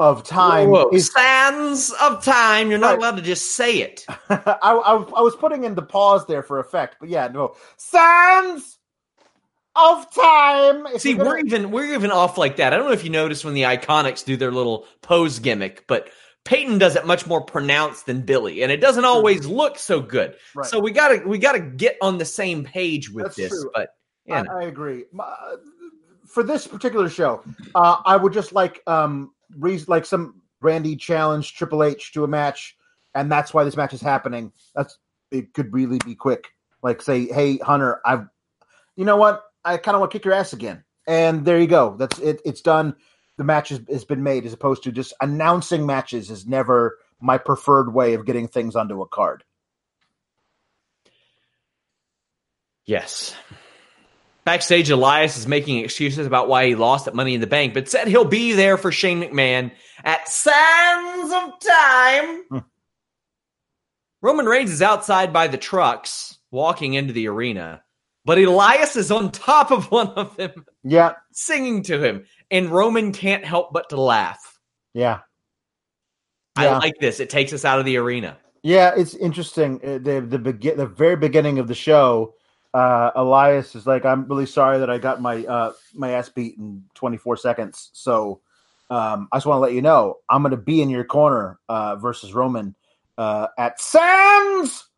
[0.00, 0.70] of time.
[0.70, 0.90] Whoa, whoa.
[0.96, 2.70] Is, Sands of time.
[2.70, 2.98] You're not Right.
[2.98, 4.04] allowed to just say it.
[4.30, 7.54] I, I, I was putting in the pause there for effect, but yeah, no.
[7.76, 8.78] Sands
[9.76, 10.86] of time.
[10.86, 12.72] If See, gonna- we're even we're even off like that.
[12.72, 16.08] I don't know if you notice when the Iconics do their little pose gimmick, but
[16.44, 20.34] Peyton does it much more pronounced than Billie, and it doesn't always look so good.
[20.56, 20.66] Right.
[20.66, 23.50] So we gotta we gotta get on the same page with That's this.
[23.50, 23.70] true.
[23.74, 23.90] But
[24.24, 25.04] yeah, I, I agree.
[25.12, 25.36] My-
[26.26, 27.42] For this particular show,
[27.74, 32.76] uh, I would just like um like some Randy challenge Triple H to a match,
[33.14, 34.52] and that's why this match is happening.
[34.74, 34.98] That's
[35.30, 36.48] it could really be quick.
[36.82, 38.26] Like say, hey Hunter, I've
[38.96, 39.44] you know what?
[39.64, 41.96] I kind of want to kick your ass again, and there you go.
[41.96, 42.40] That's it.
[42.44, 42.96] It's done.
[43.36, 47.38] The match has, has been made, as opposed to just announcing matches is never my
[47.38, 49.44] preferred way of getting things onto a card.
[52.90, 53.36] yes.
[54.44, 57.88] Backstage, Elias is making excuses about why he lost at Money in the Bank, but
[57.88, 59.70] said he'll be there for Shane McMahon
[60.02, 62.44] at Sands of Time.
[62.48, 62.58] Hmm.
[64.22, 67.82] Roman Reigns is outside by the trucks, walking into the arena,
[68.24, 73.12] but Elias is on top of one of them, Yeah, singing to him, and Roman
[73.12, 74.58] can't help but to laugh.
[74.94, 75.20] yeah.
[76.56, 76.78] I Yeah.
[76.78, 77.20] like this.
[77.20, 78.36] It takes us out of the arena.
[78.62, 79.80] Yeah, it's interesting.
[79.84, 82.34] Uh, The the begin the very beginning of the show,
[82.72, 86.56] uh, Elias is like, "I'm really sorry that I got my uh, my ass beat
[86.58, 87.90] in 24 seconds.
[87.92, 88.40] So
[88.90, 91.58] um, I just want to let you know I'm going to be in your corner
[91.68, 92.74] uh, versus Roman
[93.18, 94.88] uh, at Sands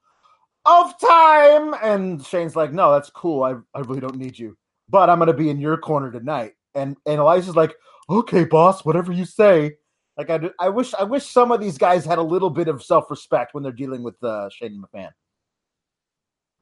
[0.66, 3.42] of Time." And Shane's like, "No, that's cool.
[3.42, 4.56] I I really don't need you,
[4.88, 7.74] but I'm going to be in your corner tonight." And and Elias is like,
[8.10, 9.76] "Okay, boss, whatever you say."
[10.18, 12.82] Like I, I wish, I wish some of these guys had a little bit of
[12.82, 15.08] self respect when they're dealing with uh, Shane McMahon.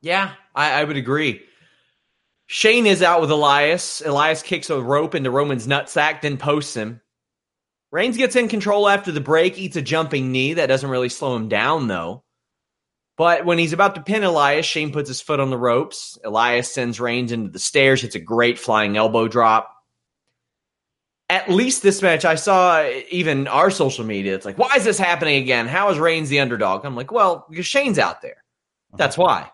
[0.03, 1.43] Yeah, I, I would agree.
[2.47, 4.03] Shane is out with Elias.
[4.05, 7.01] Elias kicks a rope into Roman's nutsack, then posts him.
[7.93, 10.55] Reigns gets in control after the break, eats a jumping knee.
[10.55, 12.25] That doesn't really slow him down, though.
[13.17, 16.19] But when he's about to pin Elias, Shane puts his foot on the ropes.
[16.25, 19.77] Elias sends Reigns into the stairs, hits a great flying elbow drop.
[21.29, 24.35] At least this match, I saw even our social media.
[24.35, 25.69] It's like, why is this happening again?
[25.69, 26.85] How is Reigns the underdog?
[26.85, 28.43] I'm like, well, because Shane's out there.
[28.97, 29.51] That's why.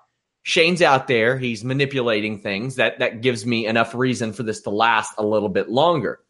[0.49, 1.36] Shane's out there.
[1.36, 2.76] He's manipulating things.
[2.76, 6.20] That that gives me enough reason for this to last a little bit longer.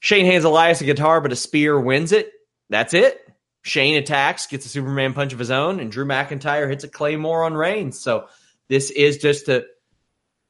[0.00, 2.32] Shane hands Elias a guitar, but a spear wins it.
[2.68, 3.20] That's it.
[3.62, 7.44] Shane attacks, gets a Superman punch of his own, and Drew McIntyre hits a Claymore
[7.44, 8.00] on Reigns.
[8.00, 8.26] So
[8.66, 9.64] this is just a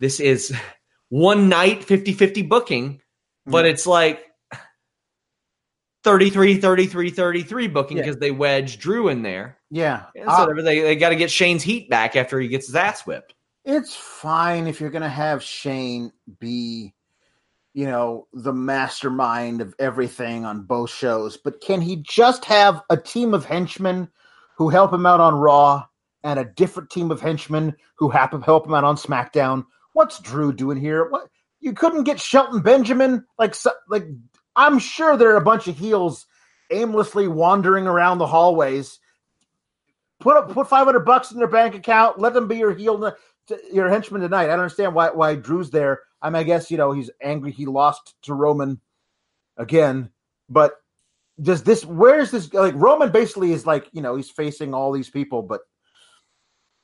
[0.01, 0.57] this is
[1.11, 3.03] one night 50-50 booking,
[3.45, 4.25] but it's like
[6.07, 8.21] 33 33 33 booking because yeah.
[8.21, 9.59] they wedge Drew in there.
[9.73, 10.05] Yeah.
[10.15, 13.05] so uh, they, they got to get Shane's heat back after he gets his ass
[13.07, 13.35] whipped.
[13.65, 16.95] It's fine if you're going to have Shane be
[17.75, 22.97] you know, the mastermind of everything on both shows, but can he just have a
[22.97, 24.09] team of henchmen
[24.57, 25.85] who help him out on Raw
[26.25, 29.67] and a different team of henchmen who happen help him out on SmackDown?
[29.93, 31.11] What's Drew doing here?
[31.11, 31.29] What
[31.61, 33.27] you couldn't get Shelton Benjamin?
[33.39, 33.55] Like,
[33.91, 34.07] like
[34.57, 36.27] I'm sure there are a bunch of heels
[36.71, 38.99] aimlessly wandering around the hallways.
[40.19, 42.19] Put up, put 500 bucks in their bank account.
[42.19, 43.15] Let them be your heel,
[43.73, 44.45] your henchman tonight.
[44.45, 47.53] I don't understand why why Drew's there I mean, I guess you know he's angry
[47.53, 48.81] he lost to Roman
[49.57, 50.11] again,
[50.49, 50.73] but
[51.41, 51.85] does this?
[51.85, 52.53] Where's this?
[52.53, 55.61] Like Roman basically is like you know he's facing all these people, but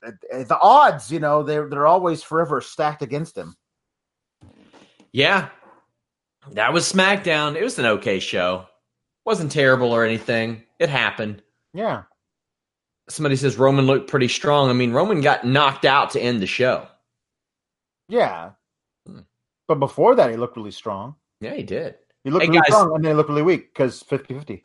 [0.02, 3.56] the odds, you know, they're they're always forever stacked against him.
[5.12, 5.48] Yeah,
[6.50, 7.56] that was SmackDown.
[7.56, 8.66] It was an okay show.
[9.24, 10.64] wasn't terrible or anything.
[10.78, 11.42] It happened.
[11.72, 12.02] Yeah.
[13.08, 14.68] Somebody says Roman looked pretty strong.
[14.68, 16.86] I mean, Roman got knocked out to end the show.
[18.08, 18.50] Yeah.
[19.06, 19.20] Hmm.
[19.68, 21.16] But before that, he looked really strong.
[21.40, 21.96] Yeah, he did.
[22.24, 24.64] He looked hey, really guys, strong, and then he looked really weak because 50 50.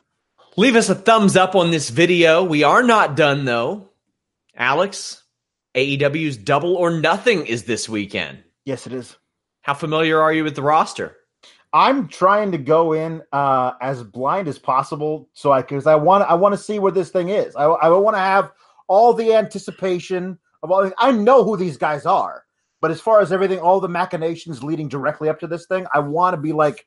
[0.56, 2.42] Leave us a thumbs up on this video.
[2.42, 3.90] We are not done, though.
[4.56, 5.22] Alex,
[5.76, 8.42] AEW's Double or Nothing is this weekend.
[8.64, 9.16] Yes, it is.
[9.62, 11.17] How familiar are you with the roster?
[11.78, 16.28] I'm trying to go in uh, as blind as possible, so I because I want
[16.28, 17.54] I want to see where this thing is.
[17.54, 18.50] I, I want to have
[18.88, 20.90] all the anticipation of all.
[20.98, 22.42] I know who these guys are.
[22.80, 26.00] But as far as everything, all the machinations leading directly up to this thing, I
[26.00, 26.84] want to be like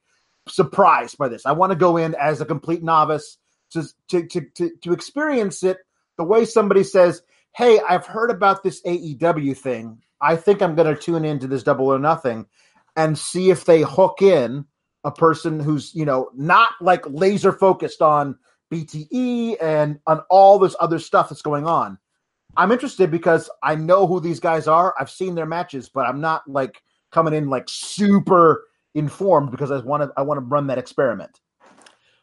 [0.50, 1.46] surprised by this.
[1.46, 3.38] I want to go in as a complete novice
[3.72, 5.78] to, to, to, to, to experience it
[6.18, 7.22] the way somebody says,
[7.54, 10.02] Hey, I've heard about this AEW thing.
[10.20, 12.48] I think I'm going to tune into this double or nothing
[12.96, 14.66] and see if they hook in
[15.04, 18.38] a person who's, you know, not like laser focused on
[18.72, 21.98] BTE and on all this other stuff that's going on.
[22.58, 24.94] I'm interested because I know who these guys are.
[25.00, 26.82] I've seen their matches, but I'm not like
[27.12, 31.40] coming in like super informed because I want to I want to run that experiment.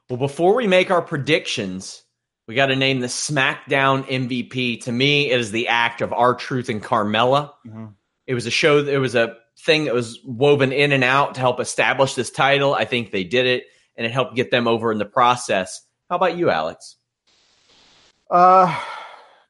[0.09, 2.03] Well, before we make our predictions,
[2.47, 4.83] we got to name the SmackDown MVP.
[4.85, 7.53] To me, it is the act of R-Truth and Carmella.
[7.67, 7.87] Mm-hmm.
[8.27, 8.79] It was a show.
[8.79, 12.75] It was a thing that was woven in and out to help establish this title.
[12.75, 13.65] I think they did it,
[13.97, 15.83] and it helped get them over in the process.
[16.09, 16.97] How about you, Alex?
[18.31, 18.79] Uh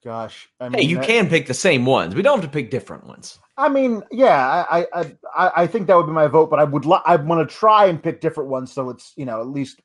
[0.04, 2.14] Gosh, I mean, hey, you that, can pick the same ones.
[2.14, 3.38] We don't have to pick different ones.
[3.56, 5.00] I mean, yeah, I I
[5.36, 7.54] I, I think that would be my vote, but I would li- I want to
[7.54, 9.80] try and pick different ones so it's you know at least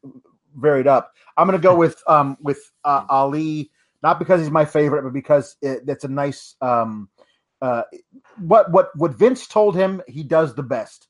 [0.55, 1.13] varied up.
[1.36, 3.71] I'm going to go with um with uh, Ali,
[4.03, 7.09] not because he's my favorite, but because it, it's a nice um
[7.64, 7.84] uh
[8.38, 11.07] what what what Vince told him he does the best,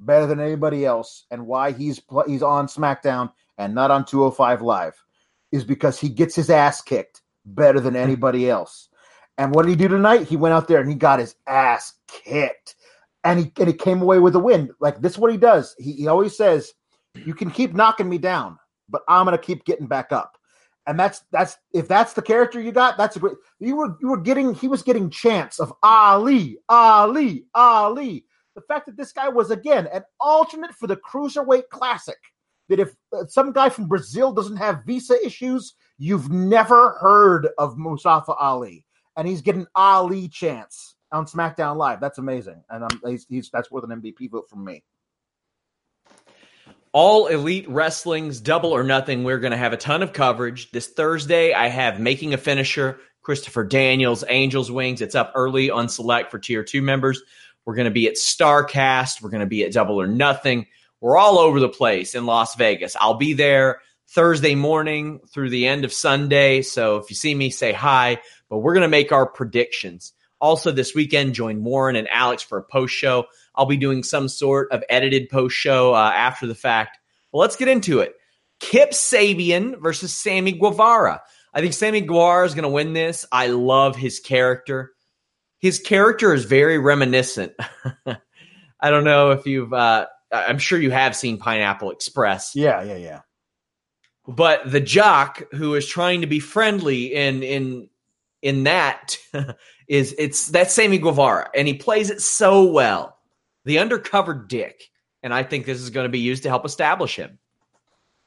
[0.00, 4.94] better than anybody else, and why he's he's on SmackDown and not on 205 Live
[5.52, 8.88] is because he gets his ass kicked better than anybody else.
[9.38, 10.28] And what did he do tonight?
[10.28, 12.76] He went out there and he got his ass kicked.
[13.24, 14.70] And he and he came away with a win.
[14.80, 15.74] Like this is what he does.
[15.78, 16.72] He, he always says,
[17.24, 20.38] You can keep knocking me down, but I'm gonna keep getting back up.
[20.86, 24.08] And that's that's if that's the character you got, that's a great you were you
[24.08, 28.24] were getting he was getting chance of Ali, Ali, Ali.
[28.54, 32.18] The fact that this guy was again an alternate for the cruiserweight classic.
[32.68, 35.74] That if uh, some guy from Brazil doesn't have visa issues,
[36.04, 38.84] You've never heard of Mustafa Ali,
[39.16, 42.00] and he's getting Ali chance on SmackDown Live.
[42.00, 44.82] That's amazing, and um, he's, he's that's worth an MVP vote from me.
[46.94, 49.24] All Elite Wrestling's Double or Nothing.
[49.24, 51.54] We're going to have a ton of coverage this Thursday.
[51.54, 55.00] I have Making a Finisher, Christopher Daniels, Angels Wings.
[55.00, 57.22] It's up early on Select for Tier Two members.
[57.64, 59.22] We're going to be at Starcast.
[59.22, 60.66] We're going to be at Double or Nothing.
[61.00, 62.94] We're all over the place in Las Vegas.
[63.00, 63.80] I'll be there
[64.10, 66.60] Thursday morning through the end of Sunday.
[66.60, 68.20] So if you see me, say hi.
[68.50, 70.12] But we're going to make our predictions.
[70.42, 73.24] Also, this weekend, join Warren and Alex for a post show.
[73.54, 76.98] I'll be doing some sort of edited post show uh, after the fact.
[77.32, 78.14] Well, let's get into it.
[78.60, 81.22] Kip Sabian versus Sammy Guevara.
[81.54, 83.26] I think Sammy Guevara is going to win this.
[83.32, 84.92] I love his character.
[85.58, 87.52] His character is very reminiscent.
[88.80, 92.52] I don't know if you've, uh, I'm sure you have seen Pineapple Express.
[92.54, 93.20] Yeah, yeah, yeah.
[94.26, 97.88] But the jock who is trying to be friendly in in
[98.40, 99.16] in that
[99.88, 103.18] is it's that's Sammy Guevara, and he plays it so well.
[103.64, 104.90] The undercover dick,
[105.22, 107.38] and I think this is going to be used to help establish him.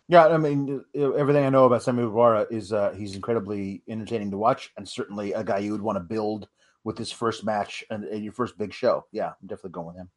[0.08, 4.38] Yeah, I mean, everything I know about Sammy Guevara is uh, he's incredibly entertaining to
[4.38, 6.48] watch, and certainly a guy you would want to build
[6.84, 9.06] with his first match and, and your first big show.
[9.12, 10.10] Yeah, I'm definitely going with him.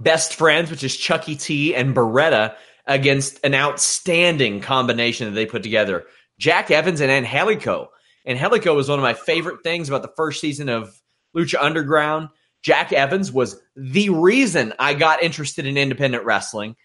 [0.00, 2.56] Best friends, which is Chuckie T and Beretta,
[2.86, 6.04] against an outstanding combination that they put together.
[6.38, 7.90] Jack Evans and Angelico.
[8.26, 11.00] Angelico was one of my favorite things about the first season of
[11.36, 12.30] Lucha Underground.
[12.62, 16.76] Jack Evans was the reason I got interested in independent wrestling.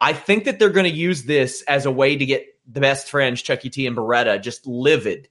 [0.00, 3.08] I think that they're going to use this as a way to get the best
[3.08, 5.28] friends, Chuckie T and Beretta, just livid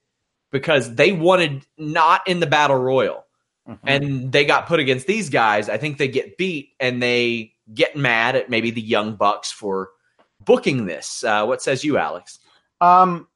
[0.50, 3.24] because they wanted not in the battle royal.
[3.68, 3.88] Mm-hmm.
[3.88, 5.68] And they got put against these guys.
[5.68, 9.90] I think they get beat and they get mad at maybe the young bucks for
[10.40, 11.22] booking this.
[11.22, 12.38] Uh, what says you, Alex?
[12.80, 13.28] Um,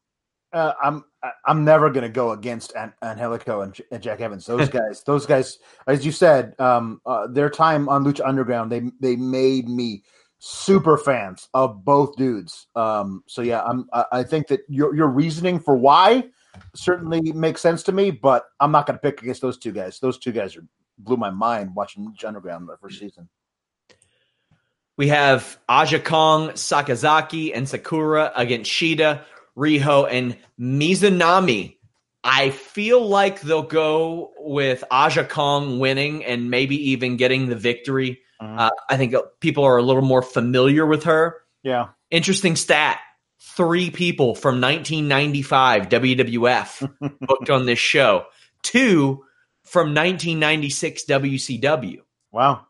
[0.52, 1.04] uh, I'm
[1.44, 4.46] I'm never going to go against An- Angelico and, and, Jack Evans.
[4.46, 8.82] Those guys, those guys, as you said, um, uh, their time on Lucha Underground, they
[9.00, 10.02] they made me
[10.38, 12.66] super fans of both dudes.
[12.74, 13.88] Um, so yeah, I'm.
[14.12, 16.24] I think that your your reasoning for why
[16.74, 19.98] certainly makes sense to me, but I'm not going to pick against those two guys.
[20.00, 20.66] Those two guys are
[20.98, 23.28] blew my mind watching Lucha Underground the first season.
[24.96, 29.24] We have Aja Kong, Sakazaki, and Sakura against Shida,
[29.56, 31.76] Riho, and Mizunami.
[32.22, 38.20] I feel like they'll go with Aja Kong winning and maybe even getting the victory.
[38.42, 38.58] Mm-hmm.
[38.58, 41.36] Uh, I think people are a little more familiar with her.
[41.62, 41.88] Yeah.
[42.10, 42.98] Interesting stat
[43.40, 48.26] three people from 1995 WWF booked on this show,
[48.62, 49.24] two
[49.62, 51.98] from 1996 WCW.
[52.32, 52.65] Wow.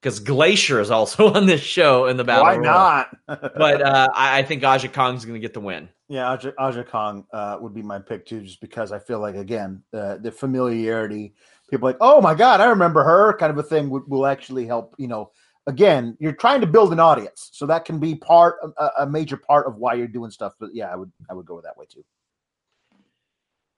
[0.00, 2.44] Because Glacier is also on this show in the battle.
[2.44, 3.16] Why not?
[3.26, 5.88] but uh, I, I, think Aja Kong's going to get the win.
[6.08, 9.36] Yeah, Aja, Aja Kong uh, would be my pick too, just because I feel like
[9.36, 11.34] again uh, the familiarity.
[11.70, 14.66] People like, oh my god, I remember her, kind of a thing would, will actually
[14.66, 14.94] help.
[14.98, 15.30] You know,
[15.68, 19.36] again, you're trying to build an audience, so that can be part a, a major
[19.36, 20.54] part of why you're doing stuff.
[20.58, 22.04] But yeah, I would I would go that way too.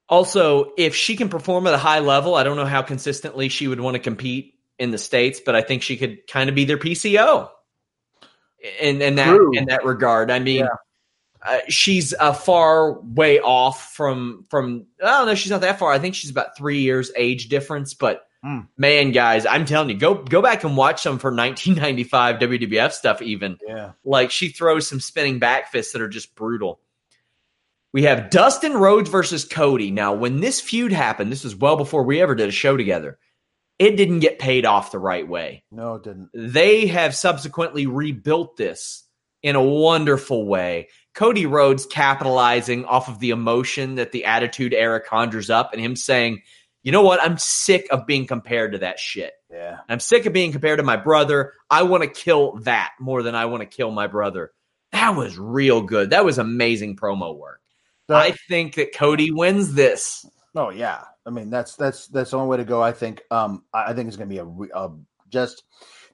[0.09, 3.69] Also, if she can perform at a high level, I don't know how consistently she
[3.69, 6.65] would want to compete in the states, but I think she could kind of be
[6.65, 7.49] their PCO
[8.81, 9.57] in in that True.
[9.57, 10.31] in that regard.
[10.31, 10.61] I mean.
[10.61, 10.69] Yeah.
[11.45, 14.87] Uh, she's a far way off from from.
[15.03, 15.35] I don't know.
[15.35, 15.91] She's not that far.
[15.91, 18.67] I think she's about three years age difference, but Mm.
[18.77, 23.23] Man, guys, I'm telling you, go go back and watch some for 1995 WWF stuff.
[23.23, 26.81] Even yeah, like she throws some spinning back fists that are just brutal.
[27.93, 29.91] We have Dustin Rhodes versus Cody.
[29.91, 33.19] Now, when this feud happened, this was well before we ever did a show together.
[33.83, 35.65] It didn't get paid off the right way.
[35.73, 36.31] No, it didn't.
[36.33, 39.03] They have subsequently rebuilt this
[39.43, 40.89] in a wonderful way.
[41.17, 45.97] Cody Rhodes capitalizing off of the emotion that the Attitude Era conjures up and him
[45.97, 46.43] saying,
[46.85, 47.21] you know what?
[47.21, 49.33] I'm sick of being compared to that shit.
[49.51, 49.79] Yeah.
[49.89, 51.55] I'm sick of being compared to my brother.
[51.69, 54.53] I want to kill that more than I want to kill my brother.
[54.93, 56.11] That was real good.
[56.11, 57.59] That was amazing promo work.
[58.09, 60.25] I think that Cody wins this.
[60.55, 61.05] Oh yeah.
[61.27, 62.83] I mean that's that's that's the only way to go.
[62.83, 63.23] I think.
[63.31, 64.91] Um, I think it's going to be a, a
[65.29, 65.65] just.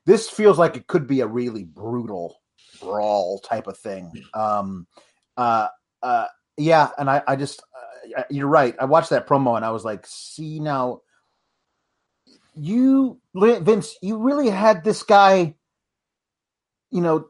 [0.06, 2.36] This feels like it could be a really brutal
[2.80, 4.10] brawl type of thing.
[4.32, 4.86] Um,
[5.36, 5.68] uh,
[6.02, 6.26] uh,
[6.56, 7.62] yeah, and I, I just
[8.30, 8.74] you're right.
[8.78, 11.02] I watched that promo and I was like, see now,
[12.54, 15.54] you Vince, you really had this guy,
[16.90, 17.28] you know,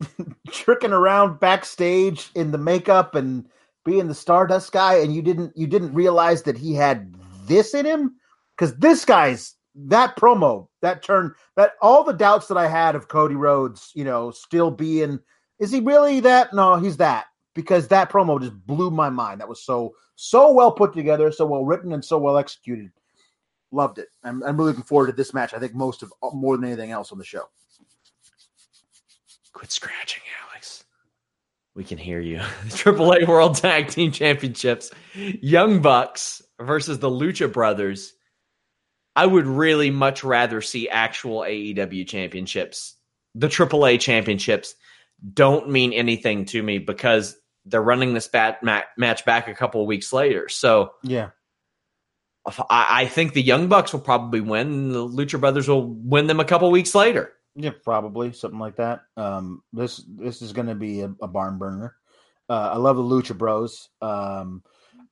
[0.50, 3.46] tricking around backstage in the makeup and
[3.84, 7.14] being the Stardust guy, and you didn't you didn't realize that he had
[7.46, 8.16] this in him
[8.56, 13.08] because this guy's that promo that turn that all the doubts that I had of
[13.08, 15.20] Cody Rhodes, you know, still being
[15.58, 16.54] is he really that?
[16.54, 19.40] No, he's that because that promo just blew my mind.
[19.40, 22.90] That was so so well put together, so well written, and so well executed.
[23.72, 24.08] Loved it.
[24.24, 25.54] I'm, I'm really looking forward to this match.
[25.54, 27.44] I think most of more than anything else on the show.
[29.52, 30.49] Quit scratching, Alex.
[31.74, 32.38] We can hear you.
[32.66, 38.12] AAA World Tag Team Championships, Young Bucks versus the Lucha Brothers.
[39.16, 42.96] I would really much rather see actual AEW championships.
[43.34, 44.74] The AAA championships
[45.32, 49.86] don't mean anything to me because they're running this bat match back a couple of
[49.86, 50.48] weeks later.
[50.48, 51.30] So yeah,
[52.46, 54.92] I, I think the Young Bucks will probably win.
[54.92, 57.32] The Lucha Brothers will win them a couple weeks later.
[57.54, 59.02] Yeah, probably something like that.
[59.16, 61.96] Um, this this is going to be a, a, barn burner.
[62.48, 63.88] Uh, I love the Lucha Bros.
[64.00, 64.62] Um,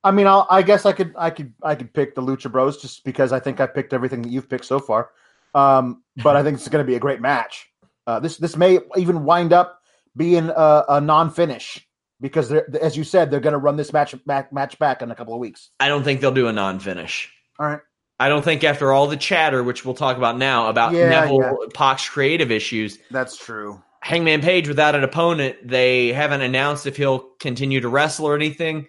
[0.03, 2.81] I mean, I'll, I guess I could I could I could pick the Lucha Bros
[2.81, 5.09] just because I think I picked everything that you've picked so far.
[5.53, 7.67] Um, but I think it's going to be a great match.
[8.07, 9.81] Uh, this this may even wind up
[10.15, 11.85] being a, a non-finish
[12.21, 15.11] because they're as you said they're going to run this match back match back in
[15.11, 15.69] a couple of weeks.
[15.79, 17.31] I don't think they'll do a non-finish.
[17.59, 17.81] All right.
[18.19, 21.39] I don't think after all the chatter, which we'll talk about now, about yeah, Neville
[21.41, 21.53] yeah.
[21.73, 22.99] Pac's creative issues.
[23.09, 23.81] That's true.
[24.01, 28.87] Hangman Page without an opponent, they haven't announced if he'll continue to wrestle or anything.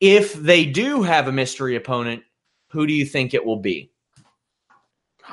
[0.00, 2.22] If they do have a mystery opponent,
[2.70, 3.92] who do you think it will be?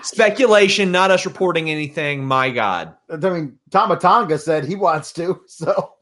[0.02, 2.26] Speculation, not us reporting anything.
[2.26, 2.96] My God.
[3.10, 5.94] I mean, Tama Tonga said he wants to, so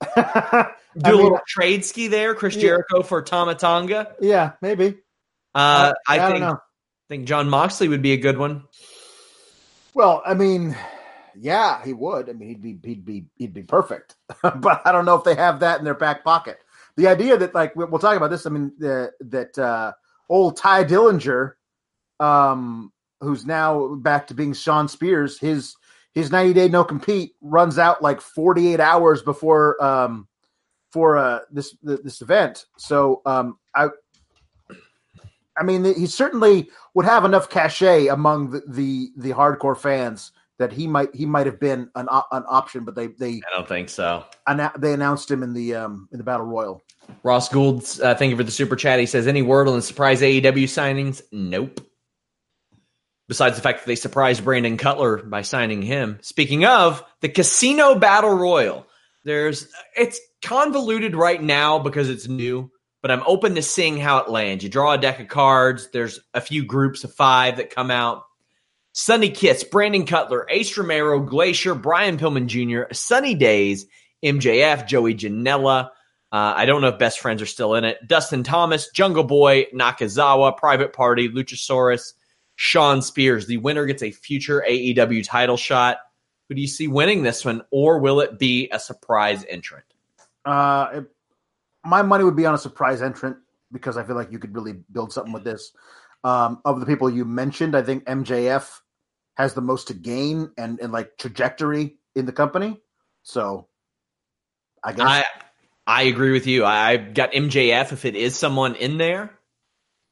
[0.16, 2.62] do a mean, little trade ski there, Chris yeah.
[2.62, 4.14] Jericho for Tama Tonga.
[4.20, 4.98] Yeah, maybe.
[5.54, 6.58] Uh, I, I, think,
[7.10, 8.62] think Jon Moxley would be a good one.
[9.94, 10.76] Well, I mean,
[11.36, 12.30] yeah, he would.
[12.30, 14.14] I mean, he'd be he'd be he'd be perfect.
[14.42, 16.58] but I don't know if they have that in their back pocket.
[16.96, 18.46] The idea that like we'll talk about this.
[18.46, 19.92] I mean, the, that uh,
[20.28, 21.54] old Tye Dillinger,
[22.20, 25.74] um, who's now back to being Shawn Spears, his
[26.14, 30.28] his 90 day no compete runs out like 48 hours before um
[30.92, 32.66] for uh this this event.
[32.78, 33.88] So um I
[35.60, 40.72] I mean he certainly would have enough cachet among the the, the hardcore fans that
[40.72, 43.88] he might he might have been an an option, but they they I don't think
[43.88, 44.24] so.
[44.78, 46.82] they announced him in the um in the battle royal.
[47.22, 49.00] Ross Gould, uh, thank you for the super chat.
[49.00, 51.80] He says, "Any word on the surprise AEW signings?" Nope
[53.30, 56.18] besides the fact that they surprised Brandon Cutler by signing him.
[56.20, 58.88] Speaking of the Casino Battle Royal,
[59.22, 62.72] there's it's convoluted right now because it's new,
[63.02, 64.62] but I'm open to seeing how it lands.
[64.62, 68.24] You draw a deck of cards, there's a few groups of five that come out.
[68.92, 73.86] Sonny Kiss, Brandon Cutler, Ace Romero, Glacier, Brian Pillman Jr., Sunny Days,
[74.24, 75.90] MJF, Joey Janela.
[76.32, 77.98] Uh, I don't know if Best Friends are still in it.
[78.06, 82.14] Dustin Thomas, Jungle Boy, Nakazawa, Private Party, Luchasaurus,
[82.56, 83.46] Shawn Spears.
[83.46, 85.98] The winner gets a future AEW title shot.
[86.48, 89.86] Who do you see winning this one, or will it be a surprise entrant?
[90.44, 91.04] Uh, it,
[91.84, 93.36] my money would be on a surprise entrant
[93.72, 95.72] because I feel like you could really build something with this.
[96.22, 98.80] Um, of the people you mentioned, I think MJF
[99.36, 102.78] has the most to gain and, and like trajectory in the company.
[103.22, 103.68] So
[104.84, 105.24] I guess I
[105.86, 106.64] I agree with you.
[106.64, 109.36] I've got MJF if it is someone in there,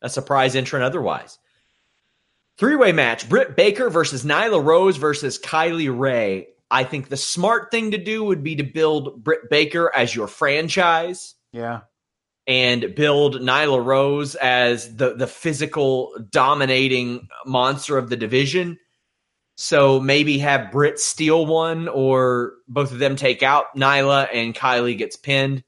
[0.02, 1.38] a surprise entrant otherwise.
[2.58, 6.48] Three way match Britt Baker versus Nyla Rose versus Kylie Rae.
[6.70, 10.26] I think the smart thing to do would be to build Britt Baker as your
[10.26, 11.34] franchise.
[11.58, 11.80] Yeah.
[12.46, 18.78] And build Nyla Rose as the, the physical dominating monster of the division.
[19.56, 24.96] So maybe have Britt steal one or both of them take out Nyla and Kylie
[24.96, 25.64] gets pinned.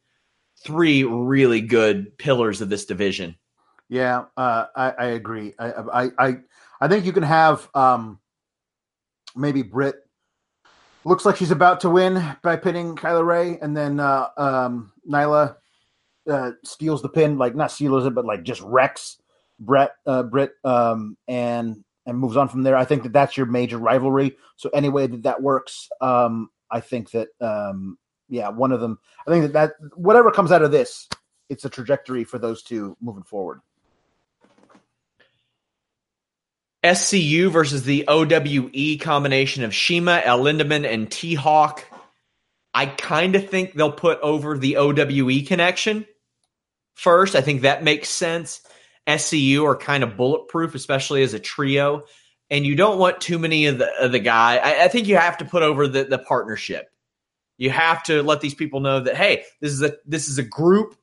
[0.62, 3.36] Three really good pillars of this division.
[3.88, 5.55] Yeah, uh, I, I, agree.
[5.59, 6.36] I, I, I
[6.80, 8.20] I think you can have um,
[9.34, 9.97] maybe Britt
[11.05, 15.57] looks like she's about to win by pinning Kylie Rae, and then uh, um, Nyla
[16.31, 19.18] uh, steals the pin, like not steals it, but like just wrecks
[19.61, 22.76] Brett uh, Britt um, and and moves on from there.
[22.76, 24.37] I think that that's your major rivalry.
[24.57, 28.99] So any way that that works, um, I think that um, yeah, one of them.
[29.26, 31.09] I think that that whatever comes out of this,
[31.49, 33.61] it's a trajectory for those two moving forward.
[36.83, 41.85] SCU versus the OWE combination of CIMA, El Lindaman, and T Hawk.
[42.72, 46.07] I kind of think they'll put over the OWE connection
[47.01, 47.35] first.
[47.35, 48.61] I think that makes sense.
[49.07, 52.03] SCU are kind of bulletproof, especially as a trio.
[52.51, 54.57] And you don't want too many of the of the guy.
[54.57, 56.91] I, I think you have to put over the, the partnership.
[57.59, 60.43] You have to let these people know that hey, this is a this is a
[60.43, 60.97] group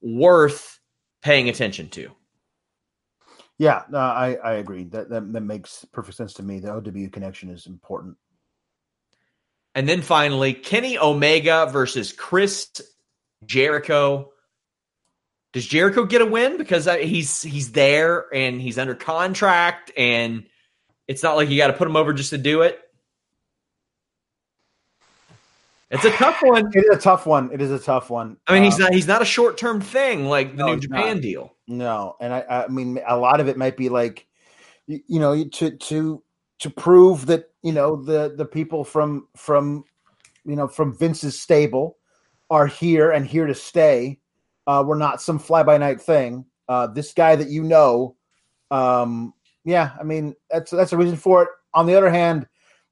[0.00, 0.78] worth
[1.22, 2.10] paying attention to.
[3.58, 4.84] Yeah, uh, I I agree.
[4.84, 6.60] That, that that makes perfect sense to me.
[6.60, 8.16] The OW connection is important.
[9.74, 12.70] And then finally, Kenny Omega versus Chris
[13.44, 14.31] Jericho.
[15.52, 20.44] Does Jericho get a win because uh, he's he's there and he's under contract and
[21.06, 22.78] it's not like you got to put him over just to do it?
[25.92, 26.70] It's a tough one.
[26.74, 27.50] It is a tough one.
[27.52, 28.38] It is a tough one.
[28.46, 30.80] I mean, he's um, not he's not a short term thing like the no, New
[30.80, 31.22] Japan not.
[31.22, 31.54] deal.
[31.68, 34.26] No, and I, I mean, a lot of it might be like,
[34.86, 36.22] you, you know, to to
[36.60, 39.84] to prove that you know the the people from from
[40.46, 41.98] you know from Vince's stable
[42.48, 44.18] are here and here to stay.
[44.66, 46.44] Uh, we're not some fly by night thing.
[46.68, 48.16] Uh, this guy that you know
[48.70, 49.34] Um,
[49.64, 51.48] yeah, I mean that's that's a reason for it.
[51.74, 52.46] On the other hand,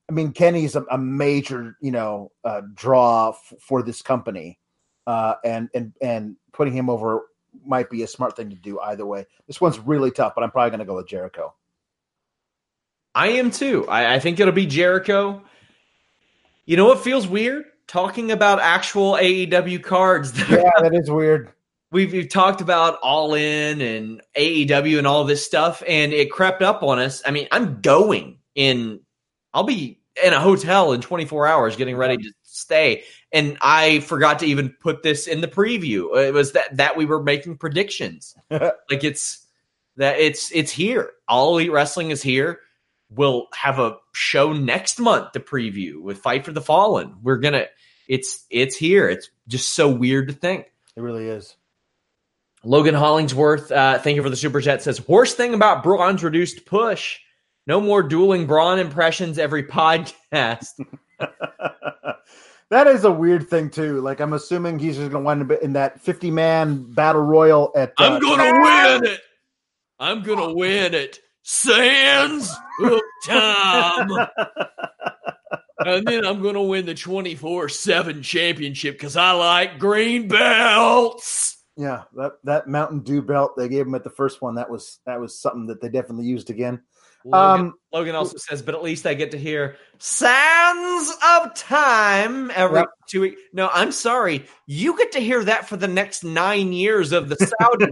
[0.09, 4.59] I mean Kenny's a, a major you know uh, draw f- for this company,
[5.07, 7.23] uh, and and and putting him over
[7.65, 9.27] might be a smart thing to do either way.
[9.47, 11.55] This one's really tough, but I'm probably going to go with Jericho.
[13.15, 13.89] I am too.
[13.89, 15.43] I, I think it'll be Jericho.
[16.65, 17.65] You know what feels weird?
[17.89, 20.33] Talking about actual AEW cards.
[20.51, 21.53] yeah, that is weird.
[21.93, 26.63] We've, we've talked about All In and AEW and all this stuff, and it crept
[26.63, 27.23] up on us.
[27.27, 29.01] I mean, I'm going in,
[29.53, 33.05] I'll be in a hotel in 24 hours getting ready to stay.
[33.33, 36.17] And I forgot to even put this in the preview.
[36.17, 38.35] It was that, that we were making predictions.
[38.51, 39.47] like it's,
[39.97, 41.11] that it's it's here.
[41.29, 42.61] All Elite Wrestling is here.
[43.11, 47.17] We'll have a show next month to preview with Fight for the Fallen.
[47.23, 47.67] We're gonna
[48.09, 49.09] it's it's here.
[49.09, 50.73] It's just so weird to think.
[50.97, 51.57] It really is.
[52.63, 54.83] Logan Hollingsworth, uh, thank you for the super chat.
[54.83, 57.19] Says worst thing about Braun's reduced push.
[57.67, 60.69] No more dueling Braun impressions every podcast.
[62.71, 64.01] that is a weird thing too.
[64.01, 67.73] Like I'm assuming he's just going to wind up in that 50 man battle royal
[67.77, 67.93] at.
[67.99, 69.21] Uh, I'm going to win it.
[69.99, 71.21] I'm going to win it.
[71.43, 74.11] Sands of time.
[75.79, 81.60] and then I'm going to win the 24 7 championship because I like green belts.
[81.81, 84.99] Yeah, that, that Mountain Dew belt they gave him at the first one, that was
[85.07, 86.83] that was something that they definitely used again.
[87.25, 92.51] Logan, um, Logan also says, but at least I get to hear "Sounds of Time
[92.51, 92.89] every yep.
[93.09, 93.41] two weeks.
[93.55, 94.45] No, I'm sorry.
[94.67, 97.87] You get to hear that for the next nine years of the Saudi.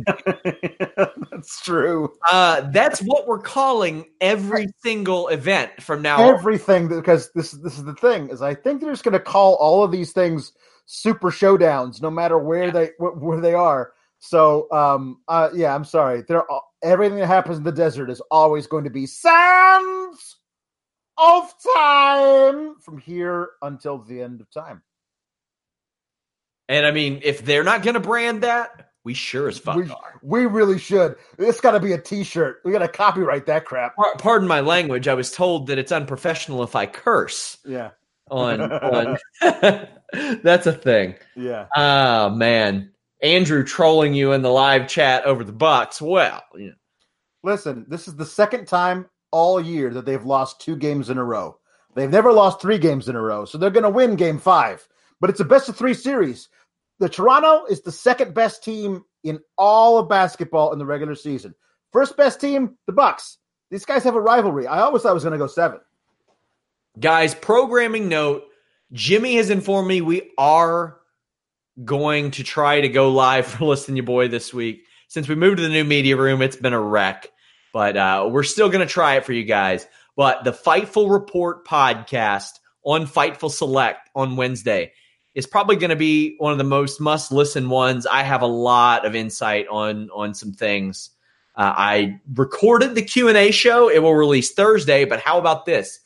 [1.30, 2.12] that's true.
[2.30, 6.34] Uh, that's what we're calling every single event from now on.
[6.34, 7.00] Everything, on.
[7.00, 9.82] because this, this is the thing, is I think they're just going to call all
[9.82, 10.52] of these things
[10.88, 12.70] super showdowns, no matter where yeah.
[12.70, 13.92] they where they are.
[14.20, 16.24] So, um, uh, yeah, I'm sorry.
[16.26, 16.44] They're
[16.82, 20.36] everything that happens in the desert is always going to be sands
[21.16, 24.82] of time from here until the end of time.
[26.68, 29.90] And I mean, if they're not going to brand that, we sure as fuck we,
[29.90, 30.20] are.
[30.22, 31.16] We really should.
[31.38, 32.60] It's got to be a T-shirt.
[32.64, 33.94] We got to copyright that crap.
[34.18, 35.08] Pardon my language.
[35.08, 37.58] I was told that it's unprofessional if I curse.
[37.64, 37.90] Yeah.
[38.30, 39.18] On on.
[40.42, 41.14] That's a thing.
[41.36, 41.66] Yeah.
[41.76, 42.92] Oh man.
[43.22, 46.00] Andrew trolling you in the live chat over the Bucks.
[46.00, 46.70] Well, yeah.
[47.42, 51.24] listen, this is the second time all year that they've lost two games in a
[51.24, 51.58] row.
[51.94, 54.86] They've never lost three games in a row, so they're going to win game five.
[55.20, 56.48] But it's a best of three series.
[57.00, 61.54] The Toronto is the second best team in all of basketball in the regular season.
[61.92, 63.38] First best team, the Bucks.
[63.70, 64.66] These guys have a rivalry.
[64.66, 65.80] I always thought it was going to go seven.
[66.98, 68.44] Guys, programming note:
[68.92, 70.98] Jimmy has informed me we are
[71.84, 74.82] going to try to go live for Listen Your Boy this week.
[75.06, 77.28] Since we moved to the new media room, it's been a wreck,
[77.72, 79.86] but uh, we're still going to try it for you guys.
[80.16, 84.92] But the Fightful Report podcast on Fightful Select on Wednesday
[85.34, 88.06] is probably going to be one of the most must listen ones.
[88.06, 91.10] I have a lot of insight on on some things.
[91.54, 93.88] Uh, I recorded the Q and A show.
[93.88, 95.04] It will release Thursday.
[95.04, 96.00] But how about this?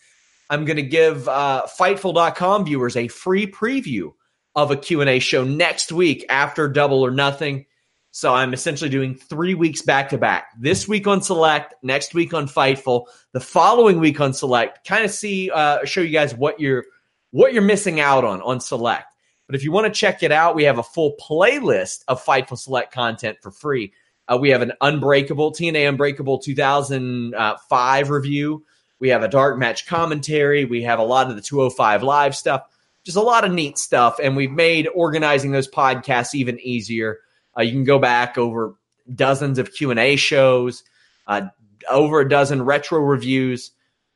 [0.52, 4.12] I'm going to give uh, Fightful.com viewers a free preview
[4.54, 7.64] of a Q&A show next week after Double or Nothing.
[8.10, 10.48] So I'm essentially doing three weeks back to back.
[10.60, 14.86] This week on Select, next week on Fightful, the following week on Select.
[14.86, 16.84] Kind of see, uh, show you guys what you're
[17.30, 19.06] what you're missing out on on Select.
[19.46, 22.58] But if you want to check it out, we have a full playlist of Fightful
[22.58, 23.94] Select content for free.
[24.28, 28.66] Uh, we have an Unbreakable TNA Unbreakable 2005 review.
[29.02, 30.64] We have a dark match commentary.
[30.64, 32.62] We have a lot of the 205 live stuff
[33.04, 34.18] just a lot of neat stuff.
[34.22, 37.18] And we've made organizing those podcasts even easier.
[37.56, 38.74] Uh, you can go back over
[39.12, 40.84] dozens of Q and A shows,
[41.26, 41.42] uh,
[41.90, 43.72] over a dozen retro reviews,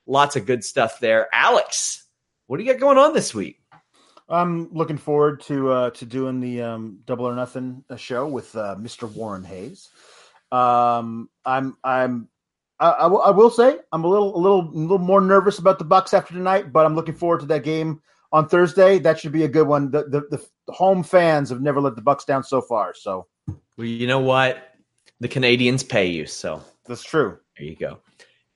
[0.07, 1.29] lots of good stuff there.
[1.33, 2.05] Alex,
[2.47, 3.61] what do you got going on this week?
[4.29, 8.57] I'm looking forward to uh, to doing the um, Double or Nothing uh, show with
[8.57, 9.13] uh, Mr.
[9.13, 9.89] Warren Hayes.
[10.51, 12.29] Um, I'm I'm
[12.79, 15.59] I, I, w- I will say I'm a little a little a little more nervous
[15.59, 18.01] about the Bucks after tonight, but I'm looking forward to that game
[18.33, 18.99] on Thursday.
[18.99, 19.91] That should be a good one.
[19.91, 22.93] The, the, the home fans have never let the Bucks down so far.
[22.95, 24.75] So, well, you know what?
[25.21, 27.39] The Canadians pay you, so that's true.
[27.57, 27.99] There you go,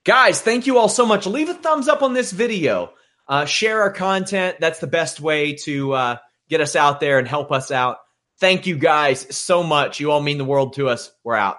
[0.04, 0.42] guys.
[0.42, 1.26] Thank you all so much.
[1.26, 2.92] Leave a thumbs up on this video.
[3.26, 4.56] Uh, share our content.
[4.60, 6.16] That's the best way to uh,
[6.48, 7.98] get us out there and help us out.
[8.40, 10.00] Thank you guys so much.
[10.00, 11.12] You all mean the world to us.
[11.24, 11.58] We're out.